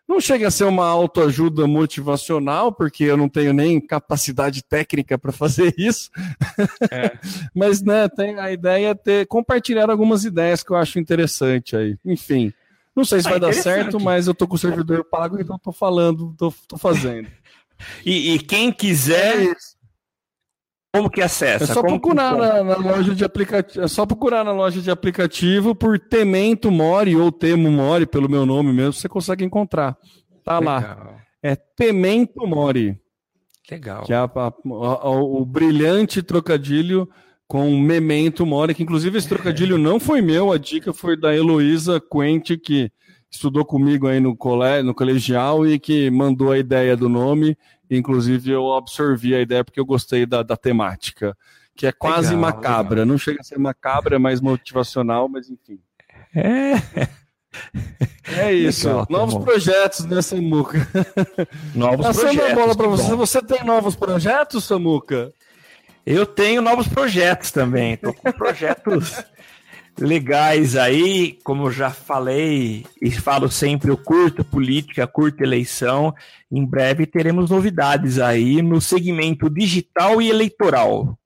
Não 0.07 0.21
chega 0.21 0.49
a 0.49 0.51
ser 0.51 0.65
uma 0.65 0.87
autoajuda 0.87 1.67
motivacional, 1.67 2.75
porque 2.75 3.05
eu 3.05 3.17
não 3.17 3.27
tenho 3.27 3.55
nem 3.55 3.81
capacidade 3.81 4.63
técnica 4.63 5.17
para 5.17 5.33
fazer 5.33 5.73
isso. 5.81 6.11
É. 6.91 7.17
Mas 7.55 7.81
né, 7.81 8.07
tem 8.11 8.39
a 8.39 8.53
ideia 8.53 8.89
é 8.89 8.95
ter 8.95 9.27
compartilhar 9.29 9.89
algumas 9.89 10.27
ideias 10.27 10.63
que 10.63 10.73
eu 10.73 10.77
acho 10.77 10.99
interessante 10.99 11.75
aí. 11.75 11.97
Enfim. 12.05 12.53
Não 12.95 13.05
sei 13.05 13.20
se 13.20 13.26
ah, 13.26 13.30
vai 13.32 13.40
dar 13.40 13.53
certo, 13.53 13.99
mas 13.99 14.26
eu 14.26 14.34
tô 14.34 14.47
com 14.47 14.55
o 14.55 14.59
servidor 14.59 15.05
pago, 15.05 15.40
então 15.40 15.59
tô 15.59 15.72
falando, 15.72 16.34
tô, 16.38 16.53
tô 16.68 16.78
fazendo. 16.78 17.28
e, 18.07 18.34
e, 18.34 18.38
quem 18.38 18.70
quiser. 18.70 19.51
É 19.51 19.55
como 20.95 21.11
que 21.11 21.20
acessa? 21.20 21.64
É 21.64 21.66
só 21.66 21.82
como 21.82 22.01
procurar 22.01 22.36
na, 22.36 22.62
na, 22.62 22.76
loja 22.76 23.14
de 23.16 23.24
aplicativo. 23.24 23.84
É 23.84 23.88
só 23.88 24.07
procurar 24.07 24.45
na 24.45 24.53
loja 24.53 24.80
de 24.80 24.92
aplicativo 24.92 25.74
por 25.74 25.99
Temento 25.99 26.70
Mori 26.70 27.16
ou 27.16 27.32
Temo 27.32 27.68
Mori, 27.68 28.07
pelo 28.07 28.28
meu 28.28 28.47
nome 28.47 28.72
mesmo, 28.72 28.92
você 28.92 29.09
consegue 29.09 29.45
encontrar. 29.45 29.99
Tá 30.45 30.61
Legal. 30.61 30.74
lá. 30.74 31.16
É 31.42 31.57
Temento 31.57 32.47
Mori. 32.47 32.97
Legal. 33.68 34.05
Que 34.05 34.12
é 34.12 34.16
a, 34.16 34.24
a, 34.24 34.53
a, 34.62 35.11
o 35.11 35.45
brilhante 35.45 36.22
trocadilho 36.22 37.09
com 37.47 37.78
Memento 37.78 38.47
Mori, 38.47 38.74
que 38.74 38.82
inclusive 38.82 39.18
esse 39.18 39.28
trocadilho 39.28 39.78
não 39.78 40.01
foi 40.01 40.22
meu, 40.22 40.53
a 40.53 40.59
dica 40.59 40.92
foi 40.92 41.16
da 41.16 41.34
Heloísa 41.34 42.01
Quente, 42.01 42.57
que 42.57 42.90
estudou 43.30 43.64
comigo 43.64 44.07
aí 44.07 44.20
no, 44.20 44.36
cole, 44.36 44.82
no 44.82 44.95
colegial 44.95 45.66
e 45.66 45.78
que 45.78 46.11
mandou 46.11 46.53
a 46.53 46.59
ideia 46.59 46.97
do 46.97 47.09
nome. 47.09 47.57
Inclusive 47.90 48.51
eu 48.51 48.72
absorvi 48.72 49.34
a 49.34 49.40
ideia 49.40 49.64
porque 49.64 49.78
eu 49.78 49.84
gostei 49.84 50.24
da, 50.24 50.42
da 50.42 50.57
temática, 50.57 51.36
que 51.76 51.86
é 51.86 51.92
quase 51.92 52.34
legal, 52.34 52.40
macabra. 52.40 53.01
Legal. 53.01 53.07
Não 53.07 53.18
chega 53.18 53.40
a 53.40 53.45
ser 53.45 53.59
macabra, 53.59 54.16
é 54.16 54.18
mais 54.18 54.40
motivacional, 54.40 55.28
mas 55.28 55.51
enfim. 55.51 55.78
É. 56.34 56.74
É 58.36 58.53
isso. 58.53 58.88
Legal, 58.88 59.07
tá 59.07 59.12
novos 59.12 59.45
projetos, 59.45 60.05
né, 60.07 60.22
Samuca? 60.22 60.88
Novos 61.74 62.07
Passando 62.07 62.34
projetos. 62.34 62.51
a 62.51 62.55
bola 62.55 62.76
para 62.76 62.88
você. 62.88 63.14
Você 63.14 63.42
tem 63.42 63.64
novos 63.64 63.95
projetos, 63.95 64.64
Samuca? 64.64 65.32
Eu 66.07 66.27
tenho 66.27 66.61
novos 66.61 66.87
projetos 66.87 67.51
também. 67.51 67.95
Estou 67.95 68.13
com 68.13 68.31
projetos 68.33 69.25
legais 69.99 70.77
aí, 70.77 71.39
como 71.45 71.71
já 71.71 71.91
falei 71.91 72.85
e 73.01 73.11
falo 73.11 73.49
sempre, 73.49 73.91
eu 73.91 73.97
curto 73.97 74.45
política, 74.45 75.07
curto 75.07 75.43
eleição. 75.43 76.15
Em 76.51 76.65
breve 76.65 77.07
teremos 77.07 77.51
novidades 77.51 78.19
aí 78.19 78.61
no 78.61 78.81
segmento 78.81 79.49
digital 79.49 80.21
e 80.21 80.29
eleitoral. 80.29 81.19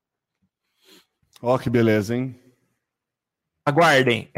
Ó, 1.40 1.54
oh, 1.54 1.58
que 1.58 1.70
beleza, 1.70 2.16
hein? 2.16 2.34
Aguardem. 3.64 4.28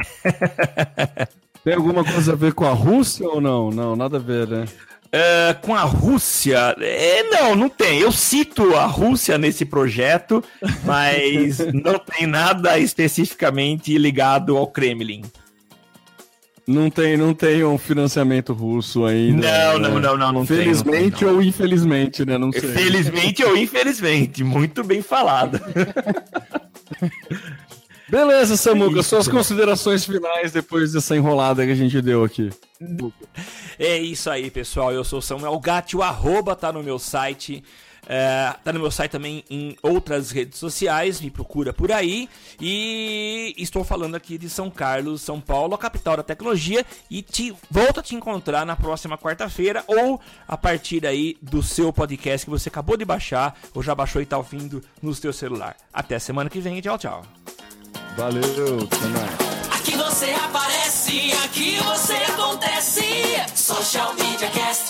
Tem 1.65 1.75
alguma 1.75 2.05
coisa 2.05 2.33
a 2.33 2.37
ver 2.37 2.53
com 2.53 2.65
a 2.65 2.73
Rússia 2.73 3.29
ou 3.29 3.41
não? 3.41 3.71
Não, 3.71 3.95
nada 3.95 4.17
a 4.17 4.21
ver, 4.21 4.49
né? 4.49 4.65
Uh, 5.13 5.61
com 5.61 5.75
a 5.75 5.83
Rússia? 5.83 6.77
É, 6.79 7.25
não, 7.25 7.57
não 7.57 7.69
tem. 7.69 7.99
Eu 7.99 8.13
cito 8.13 8.77
a 8.77 8.87
Rússia 8.87 9.37
nesse 9.37 9.65
projeto, 9.65 10.41
mas 10.85 11.59
não 11.75 11.99
tem 11.99 12.29
nada 12.29 12.79
especificamente 12.79 13.99
ligado 13.99 14.57
ao 14.57 14.69
Kremlin. 14.69 15.23
Não 16.65 16.89
tem, 16.89 17.17
não 17.17 17.35
tem 17.35 17.65
um 17.65 17.77
financiamento 17.77 18.53
russo 18.53 19.05
ainda. 19.05 19.73
Não, 19.73 19.79
né? 19.81 19.89
não, 19.89 19.99
não, 19.99 20.17
não, 20.17 20.33
não 20.33 20.47
Felizmente 20.47 21.19
tem, 21.19 21.27
não, 21.27 21.35
ou 21.35 21.43
infelizmente, 21.43 22.25
né? 22.25 22.39
Não 22.39 22.53
sei. 22.53 22.61
Felizmente 22.61 23.43
ou 23.43 23.57
infelizmente. 23.57 24.45
Muito 24.45 24.85
bem 24.85 25.03
falado. 25.03 25.61
Beleza, 28.11 28.57
Samuca, 28.57 29.03
suas 29.05 29.29
considerações 29.29 30.05
finais 30.05 30.51
depois 30.51 30.93
dessa 30.93 31.17
enrolada 31.17 31.65
que 31.65 31.71
a 31.71 31.77
gente 31.77 32.03
deu 32.03 32.25
aqui. 32.25 32.51
É 33.79 33.97
isso 33.99 34.29
aí, 34.29 34.51
pessoal. 34.51 34.93
Eu 34.93 35.05
sou 35.05 35.21
o 35.21 35.23
Samuel 35.23 35.59
Gatti, 35.61 35.97
o 35.97 36.03
arroba 36.03 36.57
tá 36.57 36.73
no 36.73 36.83
meu 36.83 36.99
site. 36.99 37.63
É, 38.09 38.53
tá 38.65 38.73
no 38.73 38.81
meu 38.81 38.91
site 38.91 39.13
também 39.13 39.45
em 39.49 39.77
outras 39.83 40.33
redes 40.33 40.59
sociais, 40.59 41.21
me 41.21 41.31
procura 41.31 41.73
por 41.73 41.93
aí. 41.93 42.29
E 42.61 43.55
estou 43.57 43.85
falando 43.85 44.17
aqui 44.17 44.37
de 44.37 44.51
São 44.51 44.69
Carlos, 44.69 45.23
São 45.23 45.41
Paulo, 45.41 45.75
a 45.77 45.79
capital 45.79 46.17
da 46.17 46.25
tecnologia. 46.25 46.85
E 47.09 47.23
te 47.23 47.55
volto 47.71 48.01
a 48.01 48.03
te 48.03 48.17
encontrar 48.17 48.67
na 48.67 48.75
próxima 48.75 49.17
quarta-feira 49.17 49.85
ou 49.87 50.21
a 50.49 50.57
partir 50.57 51.07
aí 51.07 51.37
do 51.41 51.63
seu 51.63 51.93
podcast 51.93 52.45
que 52.45 52.51
você 52.51 52.69
acabou 52.69 52.97
de 52.97 53.05
baixar 53.05 53.57
ou 53.73 53.83
já 53.83 53.95
baixou 53.95 54.21
e 54.21 54.27
tá 54.27 54.37
ouvindo 54.37 54.83
no 55.01 55.15
seu 55.15 55.33
celular. 55.33 55.77
Até 55.93 56.19
semana 56.19 56.51
que 56.51 56.59
vem 56.59 56.79
e 56.79 56.83
tchau, 56.83 56.99
tchau. 56.99 57.23
Valeu, 58.21 58.87
mais. 59.15 59.81
Aqui 59.81 59.97
você 59.97 60.27
aparece, 60.45 61.33
aqui 61.43 61.79
você 61.79 62.13
acontece. 62.31 63.03
Social 63.55 64.13
Media 64.13 64.51
Cast. 64.51 64.90